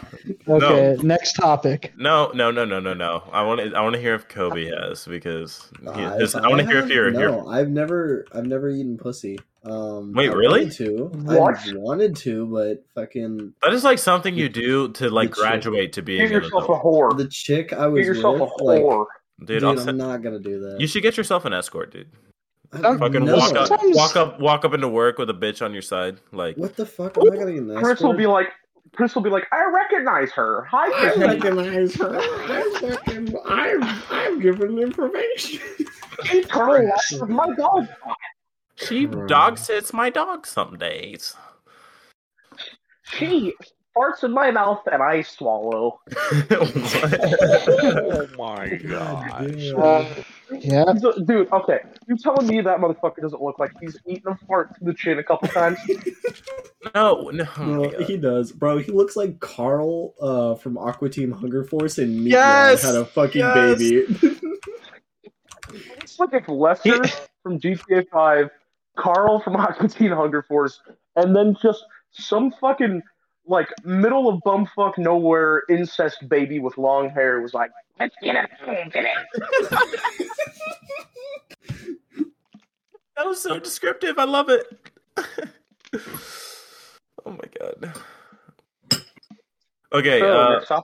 [0.48, 1.94] Okay, next topic.
[1.98, 2.32] No.
[2.34, 2.52] No.
[2.52, 2.66] No.
[2.66, 2.80] No.
[2.80, 2.94] No.
[2.94, 3.24] No.
[3.32, 3.74] I want to.
[3.76, 6.68] I want to hear if Kobe has because he, Uh, just, if I want to
[6.68, 7.32] hear if you're here.
[7.32, 9.40] No, I've never, I've never eaten pussy.
[9.66, 10.70] Um, Wait, I really?
[10.72, 11.58] To What?
[11.58, 15.42] I wanted to, but fucking That is like something you do to like The chick.
[15.42, 17.18] graduate to being Get an yourself a whore.
[17.18, 19.06] the chick I Get was yourself with, a like, whore.
[19.40, 20.80] Dude, dude, I'll I'm send- not gonna do that.
[20.80, 22.08] you should get yourself an escort, dude.
[22.74, 23.36] I- Fucking no.
[23.38, 26.18] walk up, Sometimes- walk up, walk up into work with a bitch on your side,
[26.32, 27.18] like What the fuck?
[27.18, 28.48] I'm not gonna get an Chris will be like,
[28.94, 30.64] Chris will be like, I recognize her.
[30.70, 32.18] Hi, I recognize her.
[32.20, 35.60] I fucking, I'm, I'm giving information.
[36.26, 37.88] She totally laughs my dog.
[38.76, 41.36] She dog sits my dog some days.
[43.04, 43.54] She
[43.96, 46.02] farts in my mouth and I swallow.
[48.08, 49.72] Oh my gosh.
[49.78, 50.06] Uh,
[50.60, 50.94] yeah.
[50.98, 51.80] So- Dude, okay.
[52.08, 55.18] You telling me that motherfucker doesn't look like he's eaten a fart to the chin
[55.20, 55.80] a couple times?
[56.96, 57.46] no, no.
[57.58, 58.78] oh No, he does, bro.
[58.78, 62.84] He looks like Carl uh, from Aqua Teen Hunger Force and Meat Yes!
[62.84, 63.80] had a fucking Yes!
[63.80, 64.06] baby.
[66.02, 67.04] It's like if Lester
[67.44, 68.50] from GTA 5,
[68.96, 70.82] Carl from Aqua Teen Hunger Force,
[71.16, 73.02] and then just some fucking
[73.48, 78.50] like middle of bumfuck nowhere incest baby with long hair was like, let's get it,
[78.92, 80.30] get it.
[83.16, 84.20] That was so descriptive.
[84.20, 84.92] I love it.
[87.26, 87.94] oh my god.
[89.94, 90.20] Okay.
[90.20, 90.82] So, Uh,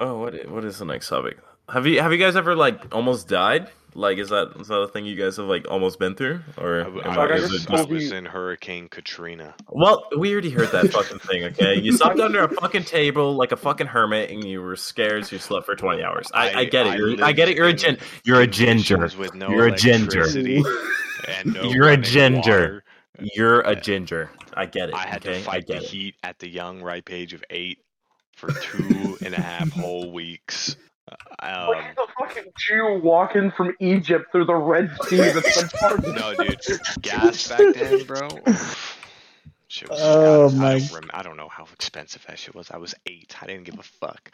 [0.00, 1.38] oh, what what is the next topic?
[1.68, 3.68] Have you Have you guys ever like almost died?
[3.96, 6.80] Like, is that is that a thing you guys have like almost been through, or
[7.04, 9.54] I, I, I- I is just it I was in Hurricane Katrina.
[9.70, 11.44] Well, we already heard that fucking thing.
[11.44, 15.26] Okay, you slept under a fucking table like a fucking hermit, and you were scared,
[15.26, 16.30] so you slept for twenty hours.
[16.34, 16.90] I, I, I- get it.
[16.90, 17.56] I You're, I get it.
[17.56, 17.98] You're a lived gin.
[18.24, 18.98] You're a ginger.
[19.16, 20.24] With no You're a ginger.
[21.28, 22.38] and no You're a ginger.
[22.50, 22.84] water.
[23.20, 24.30] You're a ginger.
[24.54, 24.94] I get it.
[24.96, 25.38] I had okay?
[25.38, 25.88] to fight I the get it.
[25.88, 27.78] heat at the young ripe age of eight
[28.32, 30.76] for two and a half whole weeks.
[31.40, 36.34] Um, Like the fucking Jew walking from Egypt through the Red Sea that's been no,
[36.34, 36.60] dude,
[37.02, 38.28] gas back then, bro.
[39.68, 42.54] Shit was, Oh, I, my- I, don't rem- I don't know how expensive that shit
[42.54, 42.70] was.
[42.70, 43.34] I was eight.
[43.42, 44.30] I didn't give a fuck.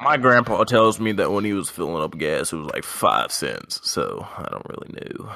[0.00, 3.30] My grandpa tells me that when he was filling up gas, it was like five
[3.32, 3.80] cents.
[3.88, 5.32] So I don't really know.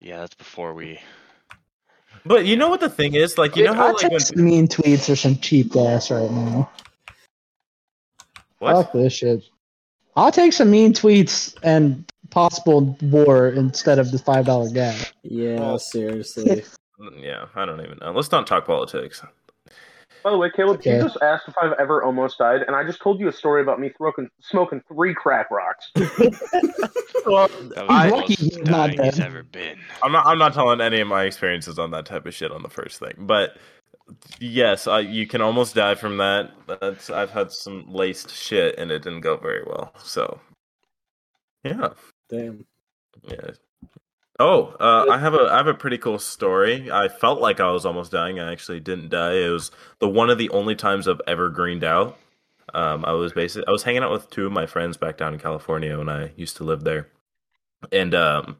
[0.00, 1.00] Yeah, that's before we.
[2.24, 3.38] But you know what the thing is?
[3.38, 6.30] Like, you know how I'll like when some mean tweets are some cheap gas right
[6.30, 6.70] now.
[8.58, 8.74] What?
[8.74, 9.42] Fuck this shit.
[10.16, 15.12] I'll take some mean tweets and possible war instead of the five dollar gas.
[15.22, 16.64] yeah, Well- seriously.
[17.16, 18.10] Yeah, I don't even know.
[18.10, 19.22] Let's not talk politics.
[20.24, 23.00] By the way, Caleb, you just asked if I've ever almost died, and I just
[23.00, 25.92] told you a story about me smoking, smoking three crack rocks.
[27.24, 29.78] Well, I- the lucky closest he's to not dying he's ever been.
[30.02, 30.26] I'm not.
[30.26, 32.98] I'm not telling any of my experiences on that type of shit on the first
[32.98, 33.12] thing.
[33.18, 33.58] But
[34.40, 36.50] yes, I, you can almost die from that.
[36.80, 39.92] That's I've had some laced shit and it didn't go very well.
[40.02, 40.40] So
[41.64, 41.88] yeah,
[42.28, 42.64] Damn.
[43.28, 43.50] yeah.
[44.40, 46.90] Oh, uh, I have a I have a pretty cool story.
[46.92, 48.38] I felt like I was almost dying.
[48.38, 49.34] I actually didn't die.
[49.34, 52.16] It was the one of the only times I've ever greened out.
[52.74, 55.34] Um, I was basically I was hanging out with two of my friends back down
[55.34, 57.08] in California when I used to live there,
[57.90, 58.58] and um,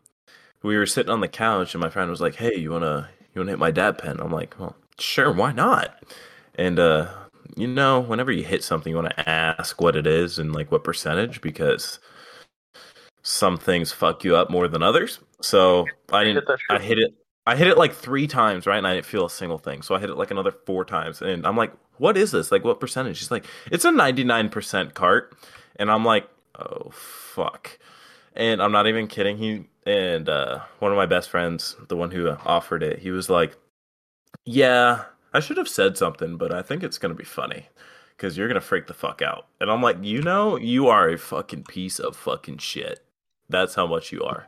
[0.62, 3.40] we were sitting on the couch, and my friend was like, "Hey, you wanna you
[3.40, 6.02] wanna hit my dab pen?" I'm like, "Well, sure, why not?"
[6.54, 7.08] And uh,
[7.56, 10.70] you know, whenever you hit something, you want to ask what it is and like
[10.70, 11.98] what percentage because
[13.22, 15.18] some things fuck you up more than others.
[15.40, 16.46] So I didn't.
[16.48, 17.14] Hit I hit it.
[17.46, 18.76] I hit it like three times, right?
[18.76, 19.82] And I didn't feel a single thing.
[19.82, 22.52] So I hit it like another four times, and I'm like, "What is this?
[22.52, 25.34] Like, what percentage?" She's like, "It's a 99% cart,"
[25.76, 26.28] and I'm like,
[26.58, 27.78] "Oh fuck."
[28.34, 29.38] And I'm not even kidding.
[29.38, 33.30] He and uh, one of my best friends, the one who offered it, he was
[33.30, 33.56] like,
[34.44, 37.68] "Yeah, I should have said something, but I think it's gonna be funny."
[38.16, 39.46] Because you're gonna freak the fuck out.
[39.60, 43.00] And I'm like, you know, you are a fucking piece of fucking shit.
[43.48, 44.46] That's how much you are.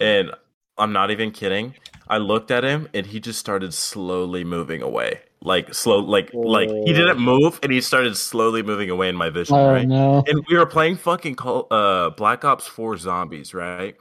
[0.00, 0.32] And
[0.78, 1.74] I'm not even kidding.
[2.08, 5.20] I looked at him and he just started slowly moving away.
[5.40, 9.30] Like slow like like he didn't move and he started slowly moving away in my
[9.30, 9.86] vision, Oh right?
[9.86, 10.24] no.
[10.26, 13.94] And we were playing fucking Call, uh Black Ops 4 Zombies, right?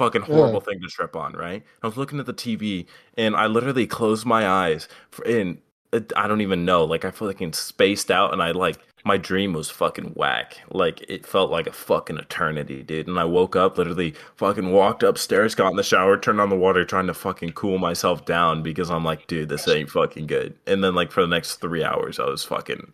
[0.00, 1.62] Fucking horrible thing to trip on, right?
[1.82, 2.86] I was looking at the TV
[3.18, 5.58] and I literally closed my eyes for, and
[5.92, 6.84] it, I don't even know.
[6.84, 10.56] Like I feel like spaced out and I like my dream was fucking whack.
[10.70, 13.08] Like it felt like a fucking eternity, dude.
[13.08, 16.56] And I woke up, literally fucking walked upstairs, got in the shower, turned on the
[16.56, 20.56] water, trying to fucking cool myself down because I'm like, dude, this ain't fucking good.
[20.66, 22.92] And then like for the next three hours, I was fucking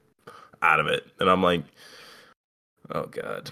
[0.60, 1.06] out of it.
[1.20, 1.62] And I'm like,
[2.90, 3.50] Oh god.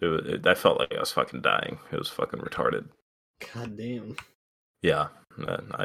[0.00, 1.78] It, was- it, I felt like I was fucking dying.
[1.92, 2.86] It was fucking retarded.
[3.54, 4.16] God damn.
[4.82, 5.08] Yeah.
[5.46, 5.84] uh, I,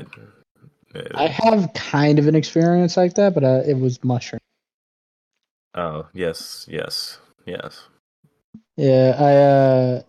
[0.94, 4.40] it- I have kind of an experience like that, but uh, it was mushroom.
[5.74, 7.84] oh yes, yes, yes.
[8.78, 10.02] Yeah, I uh,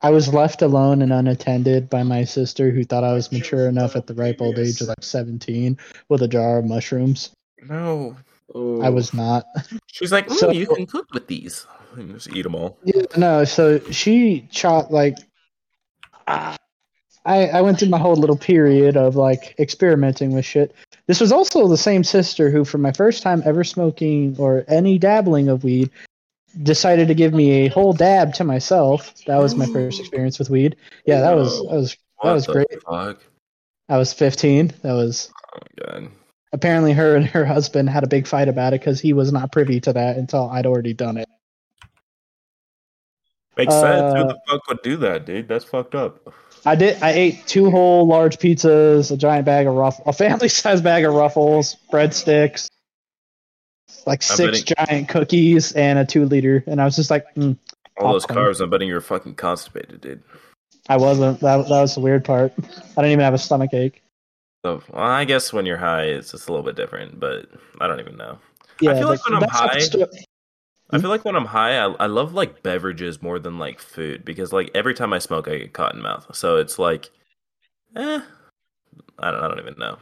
[0.00, 3.94] I was left alone and unattended by my sister, who thought I was mature enough
[3.94, 7.30] at the ripe old age of like seventeen, with a jar of mushrooms.
[7.62, 8.16] No.
[8.54, 9.44] Oh, I was not.
[9.86, 11.66] She's like, So- you can cook with these.
[11.94, 12.78] And just eat them all.
[12.84, 15.18] Yeah, no, so she chopped like
[16.26, 16.56] ah,
[17.26, 20.74] I I went through my whole little period of like experimenting with shit.
[21.06, 24.98] This was also the same sister who, for my first time ever smoking or any
[24.98, 25.90] dabbling of weed,
[26.62, 29.14] decided to give me a whole dab to myself.
[29.26, 30.76] That was my first experience with weed.
[31.04, 32.82] Yeah, that was that was that What was great.
[32.88, 33.22] Fuck.
[33.88, 34.68] I was 15.
[34.82, 36.10] That was Oh my god.
[36.52, 39.52] Apparently her and her husband had a big fight about it because he was not
[39.52, 41.28] privy to that until I'd already done it.
[43.56, 44.14] Makes sense.
[44.14, 45.46] Who Uh, the fuck would do that, dude?
[45.48, 46.32] That's fucked up.
[46.64, 47.02] I did.
[47.02, 51.04] I ate two whole large pizzas, a giant bag of ruff, a family size bag
[51.04, 52.70] of ruffles, breadsticks,
[54.06, 56.64] like six betting- giant cookies, and a two liter.
[56.66, 57.58] And I was just like, mm,
[57.98, 60.22] All those carbs, I'm betting you're fucking constipated, dude.
[60.88, 61.40] I wasn't.
[61.40, 62.52] That that was the weird part.
[62.58, 62.62] I
[63.02, 64.02] didn't even have a stomach ache.
[64.64, 67.46] So, well, I guess when you're high, it's just a little bit different, but
[67.80, 68.38] I don't even know.
[68.80, 69.88] Yeah, I feel like but when I'm high-
[70.90, 74.24] I feel like when I'm high, I, I love like beverages more than like food
[74.24, 76.26] because like every time I smoke, I get cotton mouth.
[76.36, 77.10] So it's like,
[77.96, 78.20] eh,
[79.18, 79.96] I don't, I don't even know.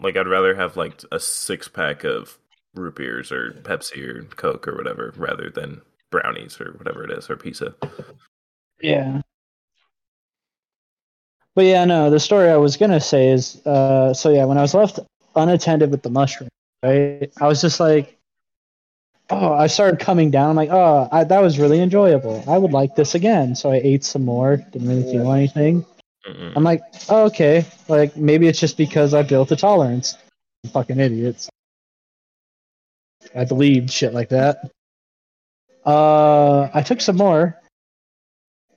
[0.00, 2.38] Like I'd rather have like a six pack of
[2.74, 7.28] root beers or Pepsi or Coke or whatever rather than brownies or whatever it is
[7.28, 7.74] or pizza.
[8.80, 9.20] Yeah.
[11.54, 14.62] But yeah, no, the story I was gonna say is uh so yeah, when I
[14.62, 15.00] was left
[15.36, 16.48] unattended with the mushroom,
[16.82, 17.30] right?
[17.40, 18.20] I was just like
[19.30, 20.50] oh, I started coming down.
[20.50, 22.42] I'm like, oh, I, that was really enjoyable.
[22.48, 23.54] I would like this again.
[23.54, 24.56] So I ate some more.
[24.56, 25.86] Didn't really feel anything.
[26.26, 26.52] Mm-mm.
[26.54, 27.64] I'm like, oh, okay.
[27.88, 30.18] Like maybe it's just because I built a tolerance.
[30.72, 31.48] Fucking idiots.
[33.34, 34.70] I believed shit like that.
[35.86, 37.58] Uh, I took some more,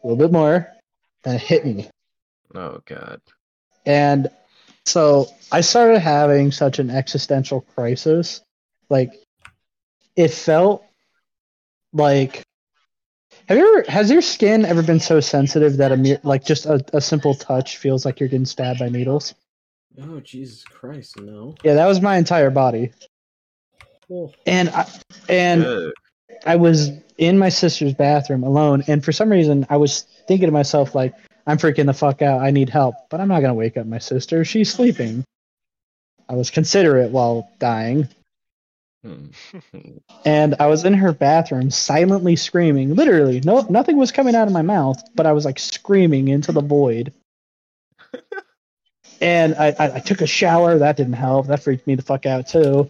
[0.04, 0.70] a little bit more,
[1.26, 1.90] and it hit me.
[2.56, 3.22] Oh god.
[3.86, 4.30] And
[4.86, 8.42] so I started having such an existential crisis.
[8.90, 9.12] Like,
[10.16, 10.86] it felt
[11.92, 12.44] like.
[13.50, 13.92] Have you ever?
[13.92, 17.34] Has your skin ever been so sensitive that a mere, like just a, a simple
[17.34, 19.34] touch feels like you're getting stabbed by needles?
[20.02, 21.56] Oh Jesus Christ, no.
[21.64, 22.92] Yeah, that was my entire body,
[24.12, 24.90] Oh, and I,
[25.30, 25.94] and Good.
[26.46, 30.52] I was in my sister's bathroom alone, and for some reason I was thinking to
[30.52, 31.14] myself like,
[31.46, 32.42] I'm freaking the fuck out.
[32.42, 34.46] I need help, but I'm not gonna wake up my sister.
[34.46, 35.24] She's sleeping.
[36.30, 38.08] I was considerate while dying,
[39.04, 39.26] Hmm.
[40.26, 42.96] and I was in her bathroom silently screaming.
[42.96, 46.54] Literally, no, nothing was coming out of my mouth, but I was like screaming into
[46.54, 47.12] the void.
[49.22, 50.78] and I, I, I took a shower.
[50.78, 51.48] That didn't help.
[51.48, 52.90] That freaked me the fuck out too.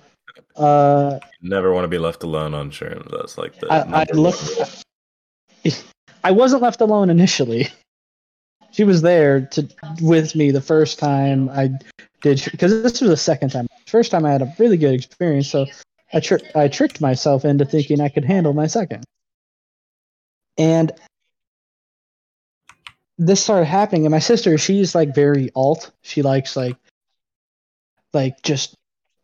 [0.55, 3.09] Uh, Never want to be left alone on shrooms.
[3.09, 3.71] That's like the.
[3.73, 4.83] I, I looked.
[6.23, 7.69] I wasn't left alone initially.
[8.73, 9.67] She was there to
[10.01, 11.69] with me the first time I
[12.21, 13.67] did because this was the second time.
[13.85, 15.67] First time I had a really good experience, so
[16.11, 19.03] I tri- I tricked myself into thinking I could handle my second.
[20.57, 20.91] And
[23.19, 25.91] this started happening, and my sister, she's like very alt.
[26.01, 26.77] She likes like
[28.11, 28.75] like just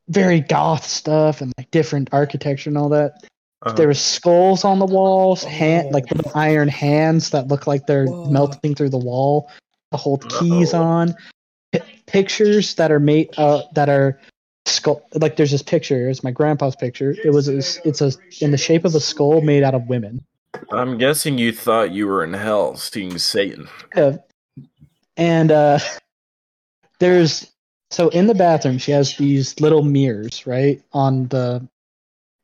[0.07, 3.23] very goth stuff and like different architecture and all that.
[3.61, 3.75] Uh-huh.
[3.75, 8.05] There was skulls on the walls, hand like little iron hands that look like they're
[8.05, 8.29] Whoa.
[8.29, 9.49] melting through the wall.
[9.91, 10.83] To hold keys Uh-oh.
[10.83, 11.15] on,
[11.71, 14.19] P- pictures that are made uh, that are
[14.67, 15.01] skull.
[15.15, 16.09] Like there's this picture.
[16.09, 17.15] It's my grandpa's picture.
[17.23, 17.57] It was a,
[17.87, 20.23] it's a in the shape of a skull made out of women.
[20.71, 23.67] I'm guessing you thought you were in hell seeing Satan.
[23.95, 24.17] Yeah.
[25.17, 25.79] And uh,
[26.99, 27.51] there's
[27.89, 31.67] so in the bathroom she has these little mirrors right on the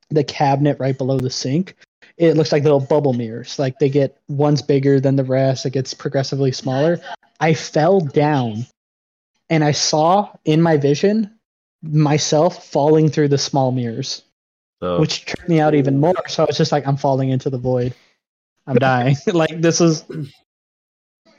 [0.09, 1.75] the cabinet right below the sink.
[2.17, 3.59] It looks like little bubble mirrors.
[3.59, 5.65] Like they get one's bigger than the rest.
[5.65, 6.99] It gets progressively smaller.
[7.39, 8.65] I fell down,
[9.49, 11.37] and I saw in my vision
[11.83, 14.23] myself falling through the small mirrors,
[14.79, 16.27] which tripped me out even more.
[16.27, 17.93] So I was just like, I'm falling into the void.
[18.65, 19.17] I'm dying.
[19.27, 20.05] like this is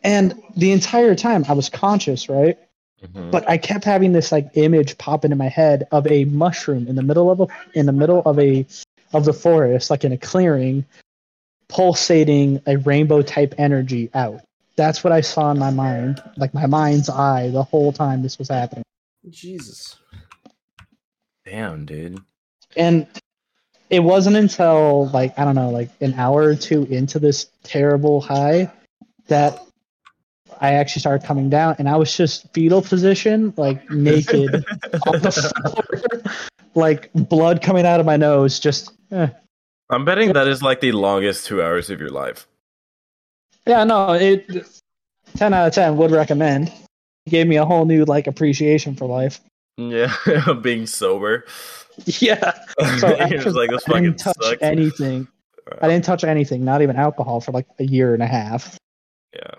[0.06, 2.56] and the entire time I was conscious, right?
[3.04, 3.30] Mhm.
[3.30, 6.96] But I kept having this like image pop into my head of a mushroom in
[6.96, 8.66] the middle of a in the middle of a
[9.12, 10.84] of the forest, like in a clearing,
[11.68, 14.40] pulsating a rainbow type energy out.
[14.76, 18.38] That's what I saw in my mind, like my mind's eye, the whole time this
[18.38, 18.84] was happening.
[19.28, 19.96] Jesus.
[21.44, 22.20] damn, dude.
[22.76, 23.06] And
[23.90, 28.20] it wasn't until like I don't know, like an hour or two into this terrible
[28.20, 28.70] high
[29.28, 29.66] that
[30.60, 34.54] I actually started coming down, and I was just fetal position, like naked
[35.06, 36.34] on the floor,
[36.74, 38.58] like blood coming out of my nose.
[38.58, 39.28] Just eh.
[39.90, 42.46] I'm betting that is like the longest two hours of your life.
[43.66, 44.46] yeah, no, it
[45.36, 46.68] ten out of ten would recommend.
[47.26, 49.40] It gave me a whole new like appreciation for life.
[49.76, 50.14] Yeah,
[50.62, 51.44] being sober.
[52.04, 52.52] Yeah,
[52.98, 54.62] so You're after just like this I fucking didn't touch sucks.
[54.62, 55.28] anything.
[55.82, 58.78] I didn't touch anything, not even alcohol, for like a year and a half.
[59.34, 59.50] Yeah.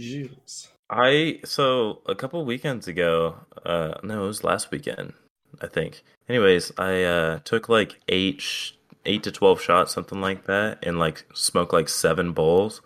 [0.00, 0.68] Jeez.
[0.88, 5.12] I so a couple weekends ago, uh no, it was last weekend,
[5.60, 6.02] I think.
[6.28, 8.72] Anyways, I uh took like 8 sh-
[9.04, 12.80] 8 to 12 shots something like that and like smoked like 7 bowls.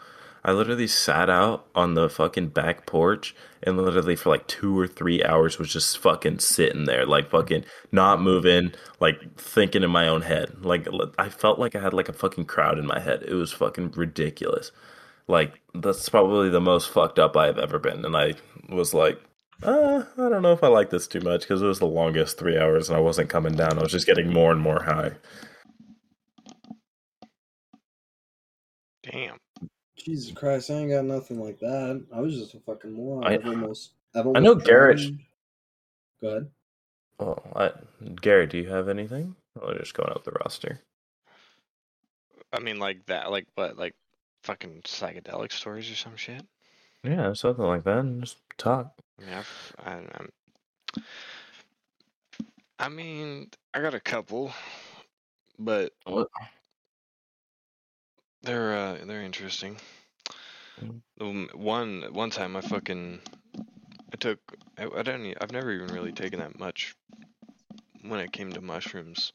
[0.47, 4.87] I literally sat out on the fucking back porch and literally for like 2 or
[4.87, 10.09] 3 hours was just fucking sitting there like fucking not moving, like thinking in my
[10.09, 10.65] own head.
[10.65, 13.23] Like I felt like I had like a fucking crowd in my head.
[13.23, 14.73] It was fucking ridiculous
[15.29, 18.35] like that's probably the most fucked up I've ever been, and I
[18.69, 19.21] was like,
[19.63, 22.39] uh, I don't know if I like this too much because it was the longest
[22.39, 23.79] three hours, and I wasn't coming down.
[23.79, 25.13] I was just getting more and more high.
[29.03, 29.37] Damn.
[29.97, 32.05] Jesus Christ, I ain't got nothing like that.
[32.15, 33.25] I was just a fucking moron.
[33.27, 35.21] I- I've almost, I've I know Garrett- drowned.
[36.21, 36.51] Go ahead.
[37.21, 37.71] Oh, I,
[38.21, 39.37] Gary, do you have anything?
[39.61, 40.81] Or just going up the roster?
[42.53, 43.95] I mean, like that, like what, like
[44.45, 46.43] fucking psychedelic stories or some shit.
[47.03, 47.99] Yeah, something like that.
[47.99, 48.93] And just talk.
[49.27, 49.43] Yeah,
[49.85, 50.29] I, I'm.
[52.79, 54.53] I mean, I got a couple,
[55.59, 56.29] but What?
[58.43, 59.77] they're uh, they're interesting.
[60.83, 61.01] Mm.
[61.21, 63.21] Um, one one time, I fucking
[64.13, 64.39] I took
[64.77, 66.95] I, I don't I've never even really taken that much
[68.03, 69.33] when it came to mushrooms.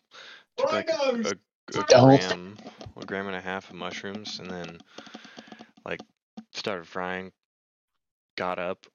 [0.57, 1.33] Took like a, a,
[1.75, 2.19] a Don't.
[2.19, 2.57] gram,
[2.97, 4.79] a gram and a half of mushrooms, and then
[5.85, 6.01] like
[6.53, 7.31] started frying.
[8.37, 8.85] Got up,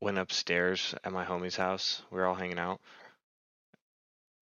[0.00, 2.02] went upstairs at my homie's house.
[2.10, 2.80] We were all hanging out.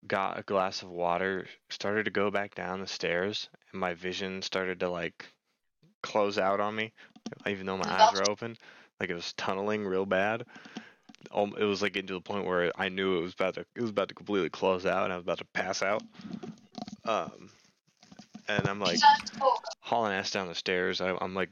[0.07, 4.41] Got a glass of water, started to go back down the stairs, and my vision
[4.41, 5.27] started to like
[6.03, 6.93] close out on me,
[7.47, 8.57] even though my eyes were open.
[8.99, 10.45] Like it was tunneling real bad.
[11.33, 13.66] Um, it was like getting to the point where I knew it was about to
[13.75, 16.03] it was about to completely close out, and I was about to pass out.
[17.05, 17.51] Um,
[18.49, 18.99] and I'm like
[19.80, 21.01] hauling ass down the stairs.
[21.01, 21.51] I, I'm like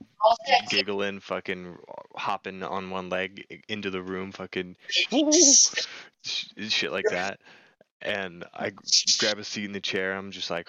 [0.69, 1.77] giggling, fucking
[2.17, 4.77] hopping on one leg into the room, fucking
[6.23, 7.41] shit like that.
[8.01, 8.73] And I
[9.19, 10.13] grab a seat in the chair.
[10.15, 10.69] I'm just like,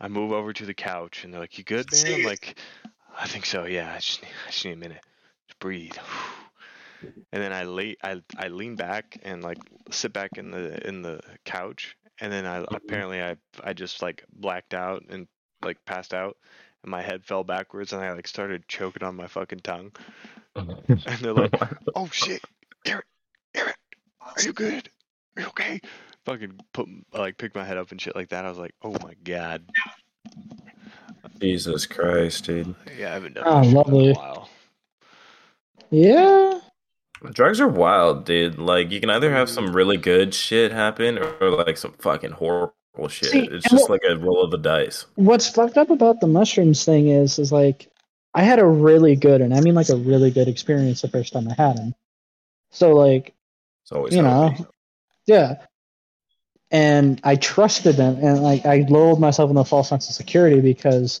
[0.00, 2.58] I move over to the couch, and they're like, "You good, man?" I'm like,
[3.18, 3.64] "I think so.
[3.64, 5.04] Yeah, I just need, I just need a minute
[5.48, 5.96] to breathe."
[7.02, 9.58] And then I lay, I, I lean back and like
[9.90, 14.24] sit back in the in the couch, and then I apparently I I just like
[14.32, 15.26] blacked out and
[15.62, 16.36] like passed out,
[16.82, 19.92] and my head fell backwards, and I like started choking on my fucking tongue,
[20.56, 21.54] and they're like,
[21.94, 22.42] "Oh shit,
[22.84, 23.06] Garrett,
[23.54, 23.76] Garrett,
[24.20, 24.88] are you good?
[25.36, 25.80] Are you okay?"
[26.26, 28.44] Fucking put like pick my head up and shit like that.
[28.44, 29.64] I was like, "Oh my god."
[31.40, 32.74] Jesus Christ, dude.
[32.98, 34.48] Yeah, I haven't done Oh, that shit in a while.
[35.90, 36.60] Yeah.
[37.32, 38.58] Drugs are wild, dude.
[38.58, 42.72] Like you can either have some really good shit happen or like some fucking horrible
[43.08, 43.30] shit.
[43.30, 45.04] See, it's just what- like a roll of the dice.
[45.16, 47.90] What's fucked up about the mushrooms thing is, is like,
[48.32, 51.32] I had a really good, and I mean like a really good experience the first
[51.32, 51.94] time I had them.
[52.70, 53.34] So like,
[53.82, 54.54] It's always you know,
[55.26, 55.56] yeah.
[56.70, 60.60] And I trusted them, and like I lulled myself in a false sense of security
[60.60, 61.20] because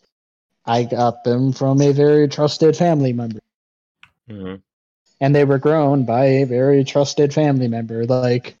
[0.64, 3.40] I got them from a very trusted family member,
[4.30, 4.62] Mhm.
[5.20, 8.06] And they were grown by a very trusted family member.
[8.06, 8.56] Like,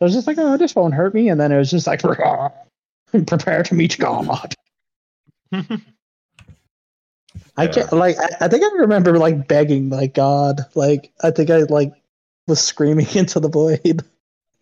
[0.00, 2.00] I was just like, oh, this won't hurt me, and then it was just like,
[3.26, 4.54] prepare to meet God.
[7.56, 11.50] I can't like I, I think I remember like begging like God like I think
[11.50, 11.92] I like
[12.46, 14.04] was screaming into the void.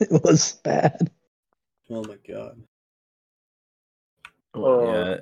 [0.01, 1.11] It was bad.
[1.91, 2.63] Oh my god.
[4.55, 4.93] Oh.
[4.93, 5.17] yeah,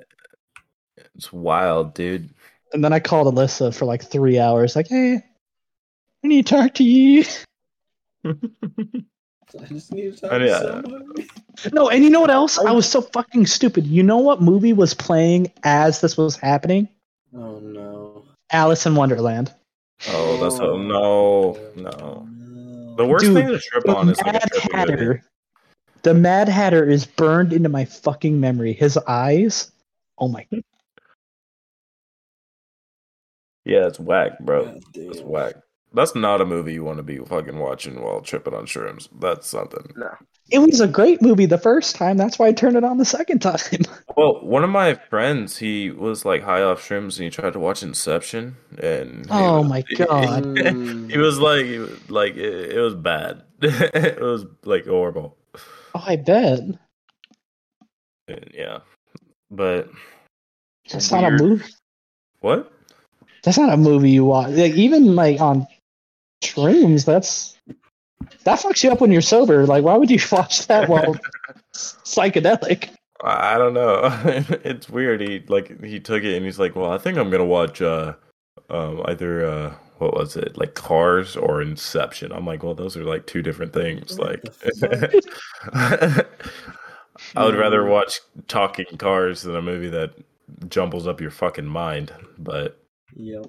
[1.15, 2.29] it's wild, dude.
[2.73, 5.15] And then I called Alyssa for like three hours, like, hey,
[6.23, 7.23] I need to talk to you.
[8.25, 10.59] I just need to talk to yeah.
[10.59, 11.29] somebody.
[11.71, 12.57] No, and you know what else?
[12.57, 13.85] I was so fucking stupid.
[13.85, 16.89] You know what movie was playing as this was happening?
[17.33, 18.25] Oh no.
[18.51, 19.53] Alice in Wonderland.
[20.09, 22.27] Oh, that's so no, no.
[22.27, 22.95] No.
[22.95, 24.67] The worst Dude, thing to trip on is like a Mad movie.
[24.73, 25.23] Hatter.
[26.03, 28.73] The Mad Hatter is burned into my fucking memory.
[28.73, 29.71] His eyes.
[30.17, 30.45] Oh my
[33.65, 34.65] Yeah, it's whack, bro.
[34.65, 35.55] God It's whack.
[35.93, 39.07] That's not a movie you want to be fucking watching while tripping on shrooms.
[39.19, 39.93] That's something.
[39.95, 40.09] No.
[40.51, 42.17] It was a great movie the first time.
[42.17, 43.59] That's why I turned it on the second time.
[44.17, 47.59] Well, one of my friends, he was like high off shrooms and he tried to
[47.59, 50.43] watch Inception, and Oh was- my God.
[50.43, 51.11] Mm.
[51.11, 53.41] he was like, he was, like it, it was bad.
[53.61, 55.35] it was like horrible.
[55.93, 56.59] Oh, I bet.
[58.29, 58.79] And, yeah,
[59.51, 59.89] but
[60.89, 61.65] That's not a movie.
[62.39, 62.71] what?
[63.45, 64.49] That's not a movie you watch.
[64.51, 65.67] Like even like on
[66.43, 67.57] shrooms, that's
[68.43, 69.65] that fucks you up when you're sober.
[69.65, 71.15] Like, why would you watch that while
[71.73, 72.89] psychedelic?
[73.23, 74.01] I I don't know.
[74.63, 75.21] it's weird.
[75.21, 78.13] He like he took it and he's like, "Well, I think I'm gonna watch uh,
[78.69, 83.03] um, either uh, what was it, like Cars or Inception." I'm like, "Well, those are
[83.05, 84.43] like two different things." Like,
[87.35, 87.89] I would rather Hmm.
[87.89, 90.13] watch Talking Cars than a movie that
[90.69, 92.11] jumbles up your fucking mind.
[92.37, 92.77] But
[93.15, 93.45] Yep.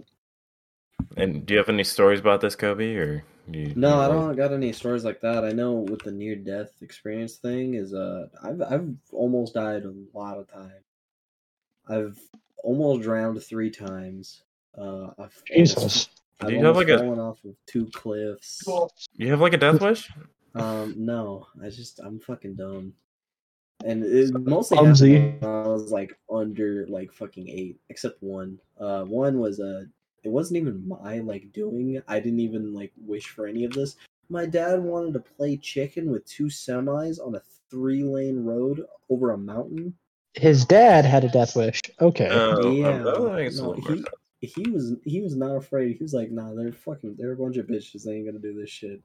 [1.16, 2.94] and do you have any stories about this, Kobe?
[2.96, 5.44] Or do you, No, you I don't got any stories like that.
[5.44, 9.92] I know with the near death experience thing is uh I've I've almost died a
[10.16, 10.84] lot of times.
[11.88, 12.18] I've
[12.62, 14.42] almost drowned three times.
[14.76, 15.76] Uh I've Jesus.
[15.76, 16.10] almost,
[16.40, 18.62] I've Do you have, like, a- fallen off of two cliffs.
[19.16, 20.10] You have like a death wish?
[20.54, 22.92] Um no, I just I'm fucking dumb.
[23.84, 25.14] And it mostly Clumsy.
[25.14, 28.58] happened when I was like under like fucking eight, except one.
[28.80, 29.84] Uh one was uh
[30.22, 32.00] it wasn't even my like doing.
[32.08, 33.96] I didn't even like wish for any of this.
[34.28, 39.32] My dad wanted to play chicken with two semis on a three lane road over
[39.32, 39.94] a mountain.
[40.34, 41.80] His dad had a death wish.
[42.00, 42.28] Okay.
[42.30, 44.04] Oh, Yeah, that no, he-
[44.40, 45.96] He was he was not afraid.
[45.96, 48.04] He was like, nah, they're fucking they're a bunch of bitches.
[48.04, 49.00] They ain't gonna do this shit.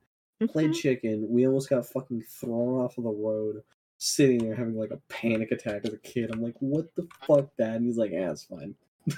[0.49, 1.27] Played chicken.
[1.29, 3.63] We almost got fucking thrown off of the road.
[4.03, 6.31] Sitting there having like a panic attack as a kid.
[6.33, 7.75] I'm like, what the fuck, dad?
[7.75, 8.73] And he's like, yeah, it's fine.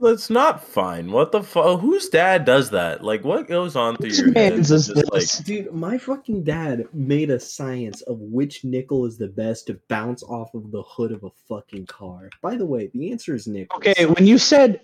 [0.00, 1.10] That's not fine.
[1.10, 1.80] What the fuck?
[1.80, 3.04] Whose dad does that?
[3.04, 4.54] Like, what goes on through Which your head?
[4.54, 5.38] is just this?
[5.40, 10.22] Dude, my fucking dad made a science of which nickel is the best to bounce
[10.22, 12.30] off of the hood of a fucking car.
[12.40, 13.76] By the way, the answer is nickel.
[13.76, 14.80] Okay, when you said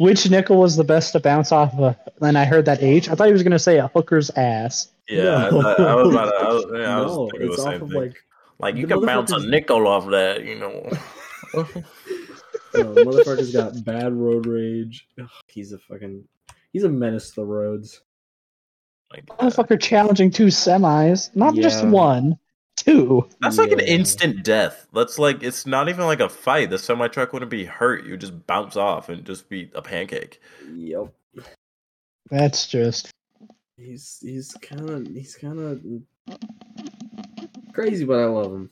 [0.00, 3.10] which nickel was the best to bounce off of, and I heard that H.
[3.10, 4.88] I thought he was going to say a hooker's ass.
[5.10, 5.50] yeah.
[5.50, 5.60] No.
[5.60, 6.36] I, I was about to.
[6.36, 8.00] I was, yeah, I was no, thinking it's the off same of thing.
[8.00, 8.24] like
[8.58, 10.72] Like, you can bounce a nickel off that, you know.
[11.54, 15.06] no, the motherfucker's got bad road rage.
[15.20, 16.24] Ugh, he's a fucking
[16.72, 18.00] he's a menace to the roads.
[19.12, 22.38] Like, Motherfucker challenging two semis, not just one,
[22.84, 23.28] two.
[23.40, 24.86] that's like an instant death.
[24.92, 26.70] That's like it's not even like a fight.
[26.70, 28.04] The semi truck wouldn't be hurt.
[28.04, 30.40] You would just bounce off and just be a pancake.
[30.74, 31.12] Yep.
[32.30, 33.12] That's just
[33.80, 35.82] He's he's kind of he's kind of
[37.72, 38.70] crazy, but I love him.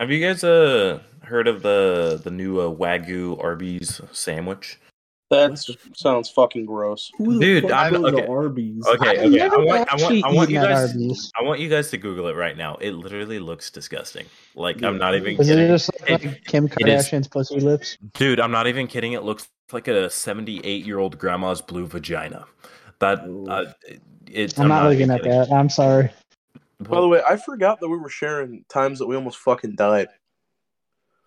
[0.00, 4.80] Have you guys uh heard of the the new uh, Wagyu Arby's sandwich?
[5.30, 5.58] That
[5.96, 7.10] sounds fucking gross.
[7.18, 8.22] Dude, I'm- goes okay.
[8.22, 8.86] to Arby's?
[8.86, 9.24] Okay, I've okay.
[9.24, 10.90] I never want, I want, actually I want you eaten guys.
[10.90, 11.32] Arby's.
[11.40, 12.76] I want you guys to Google it right now.
[12.76, 14.26] It literally looks disgusting.
[14.54, 16.68] Like I'm not even Is it kidding, just It- Kim.
[16.68, 17.96] Kardashian's pussy lips?
[18.12, 18.38] dude.
[18.38, 19.12] I'm not even kidding.
[19.14, 22.44] It looks like a 78 year old grandma's blue vagina.
[23.00, 23.72] That uh,
[24.26, 25.38] it, I'm, not, looking at kidding.
[25.38, 25.50] that.
[25.52, 26.10] I'm sorry.
[26.80, 30.08] By the way, I forgot that we were sharing times that we almost fucking died.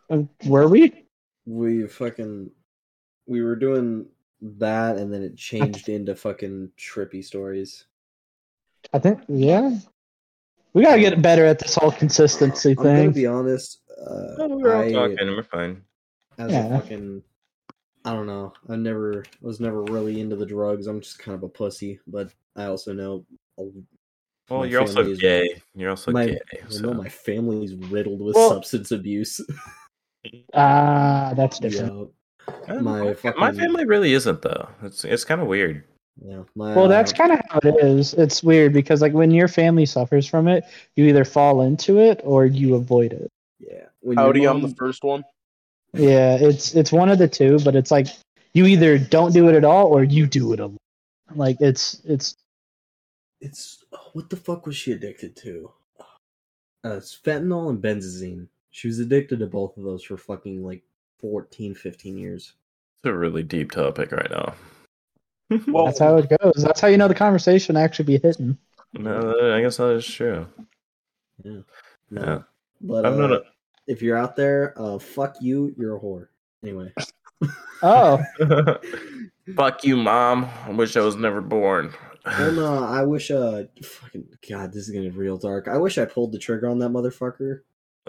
[0.10, 1.06] Uh, Were we?
[1.46, 2.52] we fucking
[3.28, 4.06] we were doing
[4.42, 7.86] that, and then it changed into fucking trippy stories.
[8.94, 9.78] I think yeah.
[10.74, 13.12] We gotta get better at this whole consistency I'm gonna thing.
[13.12, 13.80] be honest.
[14.00, 15.28] Uh, No, we're all I, talking.
[15.28, 15.82] We're fine.
[16.38, 16.68] as Yeah.
[16.68, 17.24] a fucking,
[18.06, 18.54] I don't know.
[18.70, 20.86] I never was never really into the drugs.
[20.88, 23.26] I'm just kind of a pussy, but I also know.
[23.58, 23.64] a-
[24.50, 25.62] Well, my you're also family is- gay.
[25.74, 26.40] You're also my, gay.
[26.54, 26.82] I So.
[26.84, 29.42] know my family's riddled with Well- substance abuse.
[30.54, 32.10] Ah, that's different.
[32.68, 34.70] Yeah, my my, fucking- my family really isn't though.
[34.84, 35.84] It's it's kind of weird.
[36.24, 36.44] yeah.
[36.56, 38.14] My, Well, that's uh, kind of how it is.
[38.14, 40.64] It's weird because like when your family suffers from it,
[40.96, 43.30] you either fall into it or you avoid it.
[43.60, 43.86] yeah.
[44.02, 45.24] When your Howdy, I'm the first one.
[45.94, 48.08] Yeah, it's it's one of the two, but it's like
[48.54, 50.78] you either don't do it at all or you do it a lot.
[51.36, 52.36] Like it's it's
[53.42, 55.72] It's oh, what the fuck was she addicted to?
[56.86, 58.48] Uh, it's fentanyl and benzazine.
[58.72, 60.84] She was addicted to both of those for fucking like
[61.20, 62.54] 14, 15 years.
[62.98, 64.54] It's a really deep topic right now.
[65.68, 66.62] Well, that's how it goes.
[66.62, 68.58] That's how you know the conversation actually be hitting.
[68.92, 70.46] no, I guess that is true.
[71.42, 71.62] Yeah.
[72.12, 72.22] No.
[72.22, 72.40] Yeah.
[72.82, 73.40] But I'm not uh,
[73.88, 75.74] if you're out there, uh, fuck you.
[75.78, 76.28] You're a whore.
[76.64, 76.94] Anyway.
[77.84, 78.20] Oh.
[79.56, 80.50] Fuck you, mom.
[80.66, 81.94] I wish I was never born.
[82.26, 83.30] Well, no, I wish.
[83.30, 85.68] Uh, fucking God, this is getting real dark.
[85.68, 87.60] I wish I pulled the trigger on that motherfucker.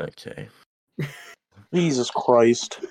[0.01, 0.49] Okay.
[1.73, 2.81] Jesus Christ.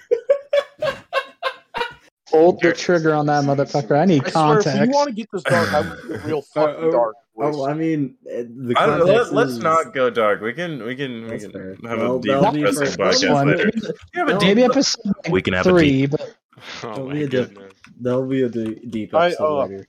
[2.29, 3.97] Hold the trigger on that motherfucker.
[3.97, 6.41] I need I swear, if you want to get this dark, I would get real
[6.53, 7.15] fucking oh, dark.
[7.39, 7.65] Oh.
[7.65, 10.41] I mean, uh, the I, context let, us is- not go dark.
[10.41, 11.51] We can we can we can
[11.85, 13.65] have Well, a deep that'll be depressing podcast one, later.
[13.73, 13.81] maybe,
[14.13, 16.35] We have a No, deep- maybe episode We can have a three, but
[16.83, 17.49] Oh my be a dick.
[17.49, 17.73] goodness.
[18.01, 19.87] That'll be a de- deep I, episode uh, later.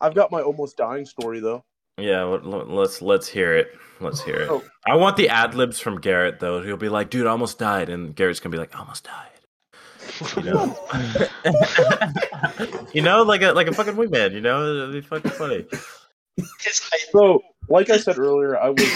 [0.00, 1.64] I've got my almost dying story though.
[1.98, 3.76] Yeah, let- let- let's let's hear it.
[4.00, 4.48] Let's hear it.
[4.50, 4.62] Oh.
[4.86, 6.62] I want the ad libs from Garrett though.
[6.62, 9.28] He'll be like, "Dude, I almost died," and Garrett's gonna be like, "I "Almost died."
[10.36, 10.78] You know,
[12.92, 14.32] you know, like a like a fucking wingman.
[14.32, 15.66] You know, it'd be fucking funny.
[17.12, 18.90] So, like I said earlier, I was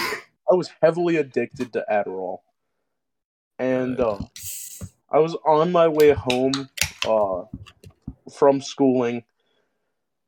[0.51, 2.39] I was heavily addicted to Adderall,
[3.59, 4.19] and uh,
[5.09, 6.69] I was on my way home
[7.07, 7.43] uh,
[8.33, 9.23] from schooling,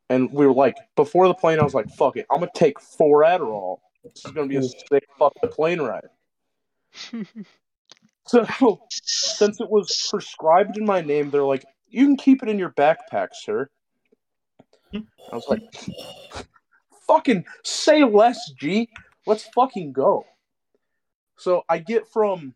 [0.10, 2.80] and we were like, before the plane, I was like, "Fuck it, I'm gonna take
[2.80, 3.80] four Adderall.
[4.03, 6.07] This is gonna be a sick fucking plane ride."
[8.28, 8.45] so,
[8.91, 12.72] since it was prescribed in my name, they're like, "You can keep it in your
[12.72, 13.70] backpack, sir."
[14.93, 15.01] I
[15.36, 15.62] was like,
[17.07, 18.89] fucking say less, G.
[19.26, 20.26] Let's fucking go.
[21.38, 22.55] So I get from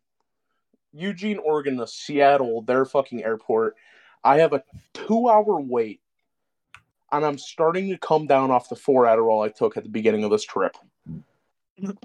[0.93, 3.75] Eugene, Oregon to Seattle, their fucking airport.
[4.23, 6.01] I have a two hour wait,
[7.13, 10.23] and I'm starting to come down off the four Adderall I took at the beginning
[10.23, 10.75] of this trip.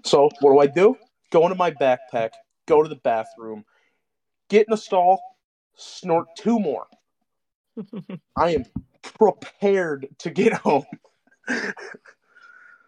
[0.04, 0.96] So what do I do?
[1.30, 2.30] Go into my backpack,
[2.66, 3.64] go to the bathroom,
[4.48, 5.20] get in a stall,
[5.74, 6.86] snort two more.
[8.36, 8.64] I am
[9.02, 10.84] prepared to get home.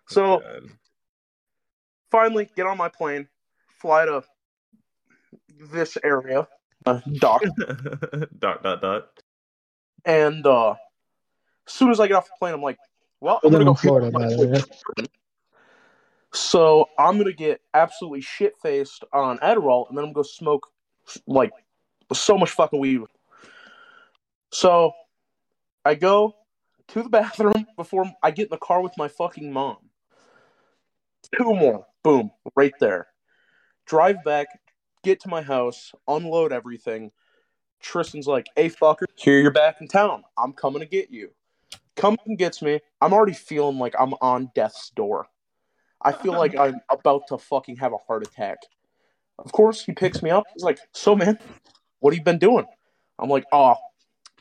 [0.08, 0.70] so God.
[2.10, 3.28] finally get on my plane,
[3.80, 4.22] fly to
[5.72, 6.46] this area,
[6.84, 7.42] uh, dock,
[8.38, 9.08] dot dot dot.
[10.04, 10.74] and uh,
[11.66, 12.78] as soon as I get off the plane, I'm like,
[13.20, 14.10] well, I'm gonna go Florida.
[16.32, 20.68] So I'm gonna get absolutely shit faced on Adderall, and then I'm gonna go smoke
[21.26, 21.50] like
[22.12, 23.02] so much fucking weed.
[24.52, 24.92] So
[25.84, 26.34] I go
[26.88, 29.78] to the bathroom before I get in the car with my fucking mom.
[31.36, 33.08] Two more, boom, right there.
[33.86, 34.46] Drive back,
[35.02, 37.10] get to my house, unload everything.
[37.80, 40.22] Tristan's like, "Hey fucker, here you're back in town.
[40.38, 41.30] I'm coming to get you."
[41.96, 42.80] Comes and gets me.
[43.00, 45.26] I'm already feeling like I'm on death's door.
[46.02, 48.58] I feel like I'm about to fucking have a heart attack.
[49.38, 50.44] Of course, he picks me up.
[50.54, 51.38] He's like, "So, man,
[51.98, 52.66] what have you been doing?"
[53.18, 53.76] I'm like, "Oh,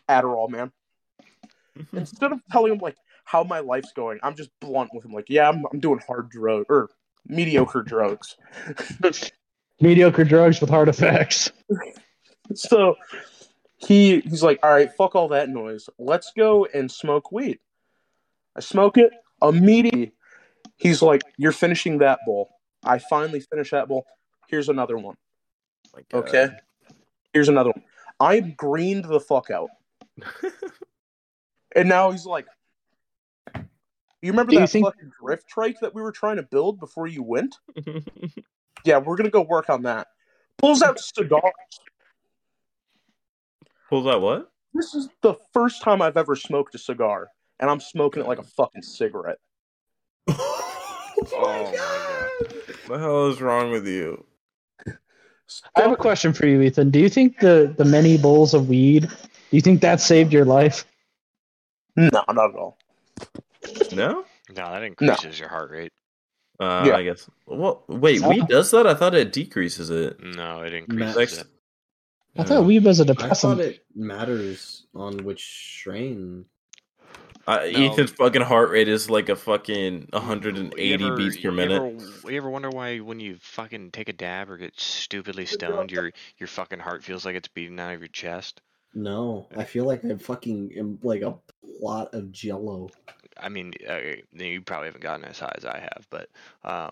[0.07, 0.71] Adderall, man."
[1.93, 2.95] Instead of telling him like
[3.25, 5.11] how my life's going, I'm just blunt with him.
[5.11, 6.89] Like, "Yeah, I'm, I'm doing hard drugs or
[7.25, 8.37] mediocre drugs."
[9.81, 11.51] Mediocre drugs with hard effects.
[12.53, 12.95] So
[13.80, 15.89] he he's like, "All right, fuck all that noise.
[15.97, 17.59] Let's go and smoke weed."
[18.55, 19.11] I smoke it
[19.41, 20.11] immediately.
[20.77, 22.49] He's like, "You're finishing that bowl."
[22.84, 24.05] I finally finish that bowl.
[24.47, 25.15] Here's another one.
[25.95, 26.27] My God.
[26.27, 26.47] Okay.
[27.34, 27.84] Here's another one.
[28.19, 29.69] I greened the fuck out.
[31.75, 32.47] and now he's like,
[33.55, 36.80] You remember Do you that think- fucking drift trike that we were trying to build
[36.80, 37.55] before you went?
[38.86, 40.07] Yeah, we're gonna go work on that.
[40.57, 41.43] Pulls out cigars.
[43.89, 44.51] Pulls out what?
[44.73, 47.29] This is the first time I've ever smoked a cigar,
[47.59, 49.39] and I'm smoking it like a fucking cigarette.
[51.35, 52.53] Oh my god.
[52.87, 54.23] What the hell is wrong with you?
[55.75, 56.91] I have a question for you, Ethan.
[56.91, 59.01] Do you think the the many bowls of weed?
[59.01, 60.85] Do you think that saved your life?
[61.97, 62.77] No, not at all.
[63.91, 64.23] No.
[64.55, 65.91] No, that increases your heart rate.
[66.57, 66.95] Uh, Yeah.
[66.95, 67.29] I guess.
[67.45, 68.21] Well, wait.
[68.21, 68.87] Weed does that?
[68.87, 70.23] I thought it decreases it.
[70.23, 71.47] No, it increases Like, it.
[72.39, 75.43] I thought weed was a I thought it matters on which
[75.79, 76.45] strain.
[77.47, 77.91] Uh, No.
[77.91, 81.81] Ethan's fucking heart rate is like a fucking 180 ever- beats per you minute.
[81.81, 85.91] Ever, you ever wonder why when you fucking take a dab or get stupidly stoned,
[85.91, 88.61] your your fucking heart feels like it's beating out of your chest?
[88.93, 91.35] No, I feel like I'm fucking am like a
[91.79, 92.89] plot of jello.
[93.37, 93.99] I mean, uh,
[94.34, 96.30] you probably haven't gotten as high as I have, but
[96.64, 96.89] um,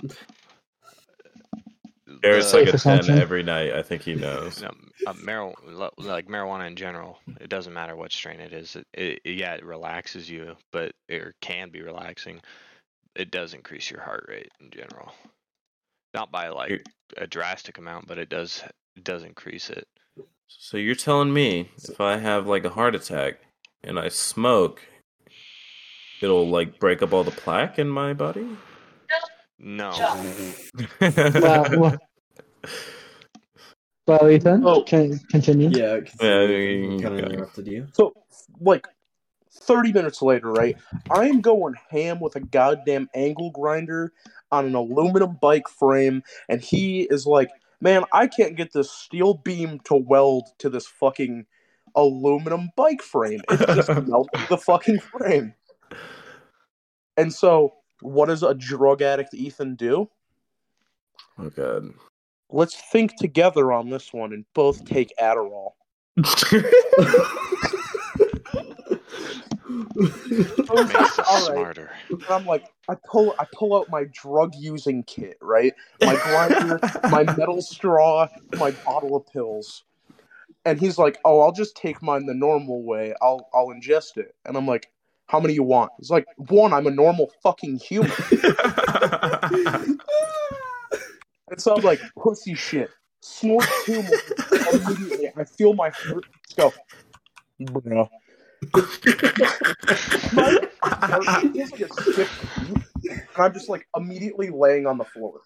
[2.22, 3.74] Garrett's the- like a 10 every night.
[3.74, 4.62] I think he knows.
[4.62, 4.70] No,
[5.06, 8.76] uh, marijuana, like marijuana in general, it doesn't matter what strain it is.
[8.76, 12.42] It, it, yeah, it relaxes you, but it can be relaxing.
[13.16, 15.12] It does increase your heart rate in general,
[16.14, 16.84] not by like You're-
[17.18, 18.62] a drastic amount, but it does
[18.96, 19.88] it does increase it.
[20.48, 23.40] So you're telling me if I have like a heart attack
[23.84, 24.82] and I smoke,
[26.22, 28.48] it'll like break up all the plaque in my body?
[29.60, 29.90] No,
[31.02, 31.98] Well, well,
[34.06, 34.84] well, Ethan, Oh.
[34.84, 35.70] can continue.
[35.70, 37.88] Yeah, Yeah, kind of interrupted you.
[37.94, 38.14] So,
[38.60, 38.88] like,
[39.52, 40.78] 30 minutes later, right?
[41.10, 44.14] I am going ham with a goddamn angle grinder
[44.52, 47.50] on an aluminum bike frame, and he is like,
[47.82, 51.46] man, I can't get this steel beam to weld to this fucking
[51.96, 53.42] aluminum bike frame.
[53.50, 55.54] It just melted the fucking frame.
[57.18, 60.10] And so, what does a drug addict Ethan do?
[61.40, 61.94] Oh god.
[62.50, 65.72] Let's think together on this one and both take Adderall.
[69.98, 71.92] Makes us smarter.
[72.10, 75.74] And I'm like, I pull, I pull out my drug using kit, right?
[76.02, 76.80] My grinder,
[77.10, 79.84] my metal straw, my bottle of pills.
[80.66, 83.14] And he's like, "Oh, I'll just take mine the normal way.
[83.22, 84.90] I'll, I'll ingest it." And I'm like,
[85.28, 86.74] "How many you want?" He's like, "One.
[86.74, 88.12] I'm a normal fucking human."
[91.50, 92.90] And so I'm like, "Pussy shit."
[93.22, 94.18] Snort two more.
[94.74, 96.26] Immediately, I feel my heart
[96.56, 96.74] go.
[97.62, 98.10] Bruh.
[100.34, 102.48] My heart feels like a stiff
[103.38, 105.40] and I'm just like immediately laying on the floor.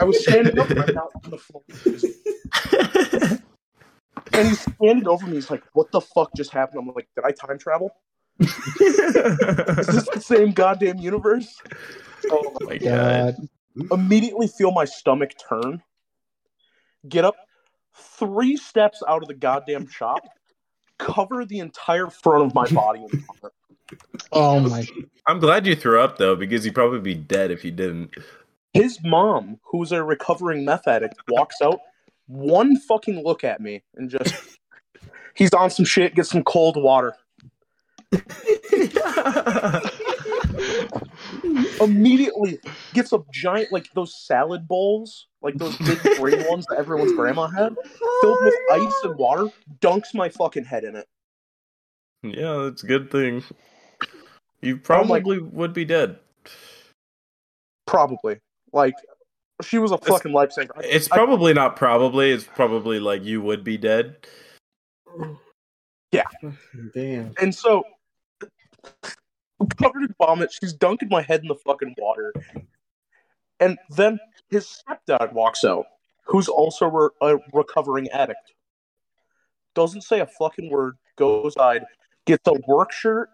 [0.00, 1.62] I was standing up, and I'm now on the floor.
[4.32, 5.34] And he's standing over me.
[5.34, 7.90] He's like, "What the fuck just happened?" I'm like, "Did I time travel?
[8.38, 11.60] Is this the same goddamn universe?"
[12.30, 13.36] oh, oh my god.
[13.36, 13.48] God.
[13.92, 15.82] Immediately feel my stomach turn.
[17.08, 17.36] Get up
[17.94, 20.20] three steps out of the goddamn shop.
[20.98, 23.52] Cover the entire front of my body in vomit.
[24.32, 24.86] Oh my.
[25.26, 28.14] I'm glad you threw up though, because you'd probably be dead if you didn't.
[28.72, 31.80] His mom, who's a recovering meth addict, walks out,
[32.26, 34.34] one fucking look at me, and just
[35.34, 36.14] he's on some shit.
[36.14, 37.14] Get some cold water.
[41.80, 42.58] Immediately
[42.94, 47.46] gets a giant like those salad bowls, like those big green ones that everyone's grandma
[47.48, 47.74] had,
[48.20, 49.46] filled with oh, ice and water.
[49.80, 51.06] Dunks my fucking head in it.
[52.22, 53.42] yeah, that's a good thing.
[54.62, 56.18] You I'm like- probably would be dead.
[57.86, 58.38] Probably
[58.72, 58.94] like
[59.62, 60.70] she was a fucking lifesaver.
[60.76, 62.30] I- It's I- probably not probably.
[62.30, 64.16] It's probably like you would be dead.
[66.12, 66.24] Yeah.
[66.94, 67.32] Damn.
[67.40, 67.84] And so,
[69.60, 70.52] I'm covered in vomit.
[70.52, 72.32] She's dunking my head in the fucking water.
[73.60, 74.18] And then
[74.50, 75.86] his stepdad walks out,
[76.24, 78.52] who's also re- a recovering addict.
[79.74, 81.84] Doesn't say a fucking word, goes outside,
[82.26, 83.30] gets a work shirt,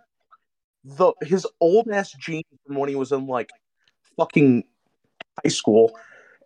[0.85, 3.51] the his old ass jeans from when he was in like
[4.17, 4.65] fucking
[5.43, 5.97] high school.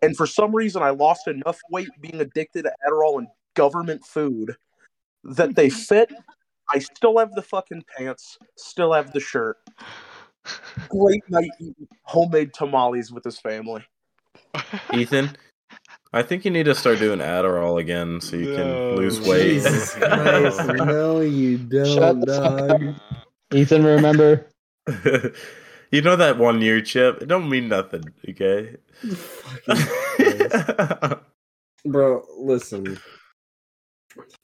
[0.01, 4.55] And for some reason, I lost enough weight being addicted to Adderall and government food
[5.23, 6.11] that they fit.
[6.69, 9.57] I still have the fucking pants, still have the shirt.
[10.89, 13.83] Great night eating homemade tamales with his family.
[14.93, 15.35] Ethan,
[16.13, 18.55] I think you need to start doing Adderall again so you No.
[18.57, 19.53] can lose weight.
[19.53, 20.59] Jesus Christ.
[20.75, 22.95] No, you don't, dog.
[23.53, 24.47] Ethan, remember?
[25.91, 27.21] you know that one year chip?
[27.21, 28.77] It don't mean nothing, okay?
[31.85, 32.99] Bro, listen.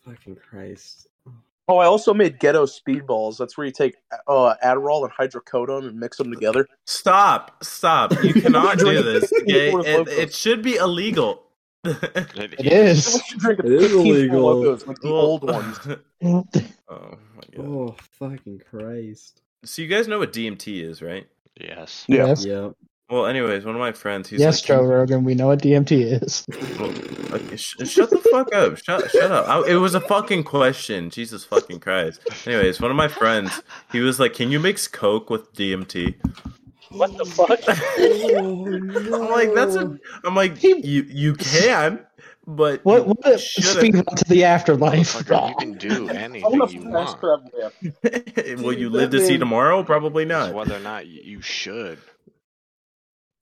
[0.06, 1.08] Fucking Christ.
[1.68, 3.38] Oh, I also made ghetto speedballs.
[3.38, 3.96] That's where you take
[4.28, 6.68] uh, Adderall and hydrocodone and mix them together.
[6.86, 8.12] stop, stop.
[8.24, 9.72] You cannot do this, it okay?
[9.94, 11.44] It, it should be illegal.
[11.86, 13.14] It is.
[13.16, 14.56] You should drink a It is illegal.
[14.56, 15.80] Lokos, like the Well- old ones.
[16.90, 17.66] Oh my god.
[17.66, 19.42] Oh, fucking Christ.
[19.66, 21.28] So you guys know what DMT is, right?
[21.60, 22.06] Yes.
[22.08, 22.28] Yeah.
[22.28, 22.46] Yes.
[22.46, 22.74] Yep.
[23.10, 25.24] Well, anyways, one of my friends, he's yes, like, Joe Rogan.
[25.24, 26.46] We know what DMT is.
[26.80, 26.90] Well,
[27.36, 28.78] okay, sh- shut the fuck up.
[28.78, 29.48] Shut, shut up.
[29.48, 31.10] I, it was a fucking question.
[31.10, 32.22] Jesus fucking Christ.
[32.48, 33.62] Anyways, one of my friends,
[33.92, 36.16] he was like, "Can you mix coke with DMT?"
[36.90, 37.60] What the fuck?
[37.68, 38.66] Oh,
[39.26, 42.00] I'm like, "That's a." I'm like, "You you can,
[42.48, 43.08] but What?
[43.08, 43.28] What?
[43.28, 44.06] A, Shut speak up.
[44.16, 45.16] to the afterlife.
[45.16, 47.22] Oh Motherfucker, you can do I anything you want.
[48.62, 49.84] will you live to see tomorrow?
[49.84, 52.00] Probably not, whether or not you, you should.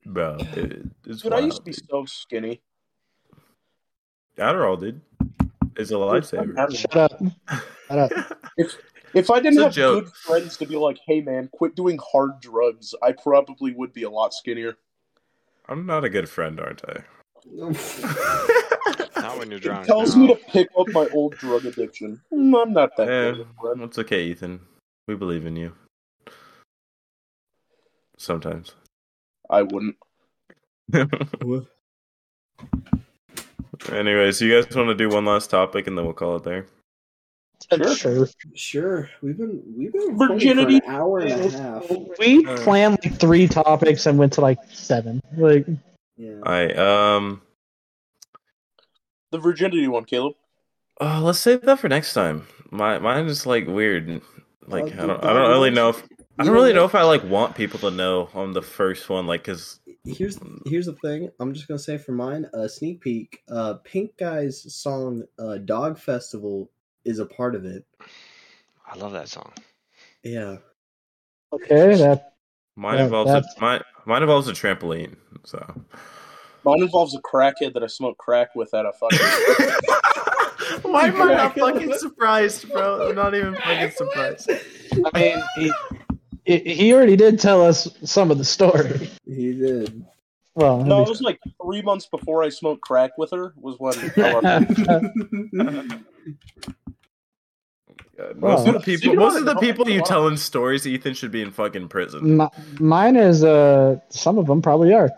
[0.05, 0.37] Bro.
[0.39, 2.09] It, it's Dude, I used to be wild.
[2.09, 2.61] so skinny.
[4.37, 5.01] Adderall, dude,
[5.75, 6.55] is a lifesaver.
[6.75, 7.19] Shut up.
[7.89, 8.37] Shut up.
[9.13, 10.05] If I didn't It's have joke.
[10.05, 14.03] good friends to be like, "Hey, man, quit doing hard drugs," I probably would be
[14.03, 14.77] a lot skinnier.
[15.67, 17.03] I'm not a good friend, aren't I?
[19.21, 19.83] Not when you're drunk.
[19.83, 20.21] It tells no.
[20.27, 22.21] me to pick up my old drug addiction.
[22.33, 23.81] Mm, I'm not that Eh, good of friend.
[23.81, 24.61] it's okay, Ethan.
[25.07, 25.73] We believe in you.
[28.17, 28.75] Sometimes.
[29.51, 29.97] I wouldn't.
[33.91, 36.67] Anyways, you guys want to do one last topic and then we'll call it there?
[37.71, 37.95] Sure.
[37.95, 38.27] Sure.
[38.55, 39.09] Sure.
[39.21, 40.79] We've been we've been Virginity.
[40.79, 41.89] Virginity for an hour and a half.
[42.19, 45.21] We Uh, planned like three topics and went to like seven.
[45.37, 45.65] Like,
[46.17, 46.39] Yeah.
[46.43, 47.41] I um
[49.31, 50.35] The virginity one, Caleb.
[50.99, 52.47] oh, let's save that for next time.
[52.71, 54.21] My mine is like weird.
[54.67, 56.03] Like Uh, I don't I don't really know if
[56.41, 59.09] I don't really know know if I like want people to know on the first
[59.09, 61.29] one like cuz Here's here's the thing.
[61.39, 63.43] I'm just gonna say for mine, a sneak peek.
[63.49, 66.71] Uh, Pink Guy's song uh, "Dog Festival"
[67.05, 67.85] is a part of it.
[68.87, 69.53] I love that song.
[70.23, 70.57] Yeah.
[71.53, 72.33] Okay, that
[72.75, 75.15] Mine Yeah, involves a, mine, mine involves a trampoline.
[75.43, 75.59] So.
[76.63, 79.19] Mine involves a crackhead that I smoked crack with at a fucking.
[80.91, 83.09] Why am I not fucking surprised, bro?
[83.09, 84.49] I'm not even fucking surprised.
[85.13, 85.73] I mean, he,
[86.45, 89.09] he- he already did tell us some of the story.
[89.25, 90.05] He did.
[90.55, 93.53] Well, No, it was like three months before I smoked crack with her.
[93.55, 93.93] Was when.
[94.15, 96.03] God,
[98.35, 101.31] Well, most of the people, you most of the people you telling stories, Ethan should
[101.31, 102.37] be in fucking prison.
[102.37, 102.49] Mi-
[102.79, 105.09] mine is uh some of them probably are.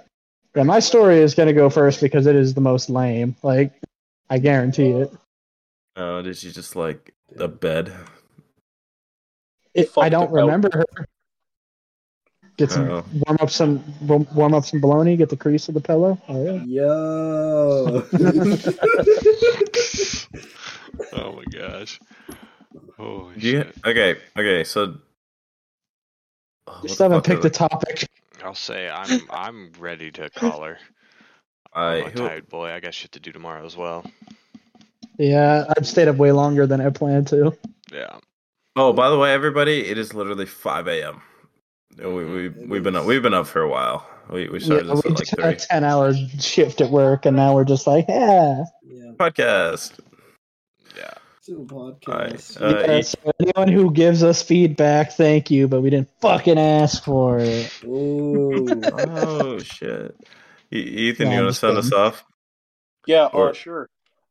[0.56, 3.36] Yeah, my story is gonna go first because it is the most lame.
[3.44, 3.74] Like,
[4.30, 5.12] I guarantee it.
[5.98, 7.91] Oh, did she just like a bed?
[9.74, 10.34] it I don't it out.
[10.34, 10.86] remember her.
[12.58, 13.06] Get some Oh.
[13.26, 15.16] warm up some warm warm up some bologna.
[15.18, 16.20] Get the crease of the pillow.
[16.28, 16.64] Oh yeah.
[16.64, 18.04] Yo.
[21.12, 22.00] Oh my gosh.
[22.98, 23.64] Holy Yeah.
[23.64, 23.76] shit.
[23.86, 24.16] Okay.
[24.38, 24.64] Okay.
[24.64, 24.96] So.
[26.68, 28.08] Oh, what Just haven't picked is a topic.
[28.44, 30.78] I'll say I'm I'm ready to call her.
[31.74, 32.72] I I'm a tired boy.
[32.72, 34.06] I got shit to do tomorrow as well.
[35.18, 37.58] Yeah, I've stayed up way longer than I planned to.
[37.92, 38.18] Yeah.
[38.76, 41.22] Oh, by the way, everybody, it is literally 5 a.m.
[41.98, 44.07] We, we, we've been up, we've been up for a while.
[44.30, 47.36] We, we started Yeah, this we like did a ten hour shift at work, and
[47.36, 48.64] now we're just like, yeah.
[48.84, 49.11] yeah.
[49.15, 49.99] Podcast.
[50.95, 51.11] Yeah.
[51.41, 52.61] Still Alright, podcast.
[52.61, 57.03] uh, yeah so anyone who gives us feedback, thank you, but we didn't fucking ask
[57.03, 57.70] for it.
[57.86, 60.15] Oh shit.
[60.72, 62.24] Ethan, No, you want to just send us off?
[63.06, 63.90] Yeah, uh, sure.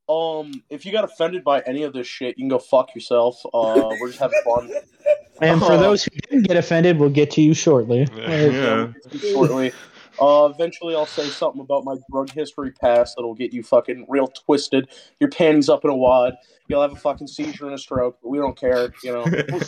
[0.09, 3.41] Um, if you got offended by any of this shit, you can go fuck yourself.
[3.47, 4.71] Uh, we're just having fun.
[5.43, 5.79] And for Oh.
[5.79, 8.07] those who didn't get offended, we'll get to you shortly.
[8.17, 8.45] Yeah.
[8.47, 8.93] Yeah.
[9.33, 9.73] Shortly.
[10.21, 14.29] Uh, eventually, I'll say something about my drug history past that'll get you fucking real
[14.29, 14.89] twisted.
[15.21, 16.35] Your panties up in a wad.
[16.69, 18.19] You'll have a fucking seizure and a stroke.
[18.23, 19.25] But we don't care, you know.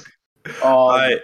[0.62, 1.20] Um, I.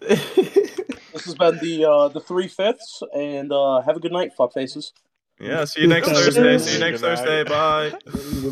[0.00, 4.52] This has been the uh, the three fifths, and uh, have a good night, fuck
[4.52, 4.92] faces.
[5.40, 5.64] yeah.
[5.64, 6.58] See you next Thursday.
[6.58, 7.44] See you next Thursday.
[7.44, 7.92] Bye.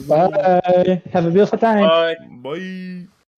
[0.09, 1.03] Bye.
[1.13, 1.87] Have a beautiful time.
[1.87, 2.17] Bye.
[2.43, 3.22] Bye.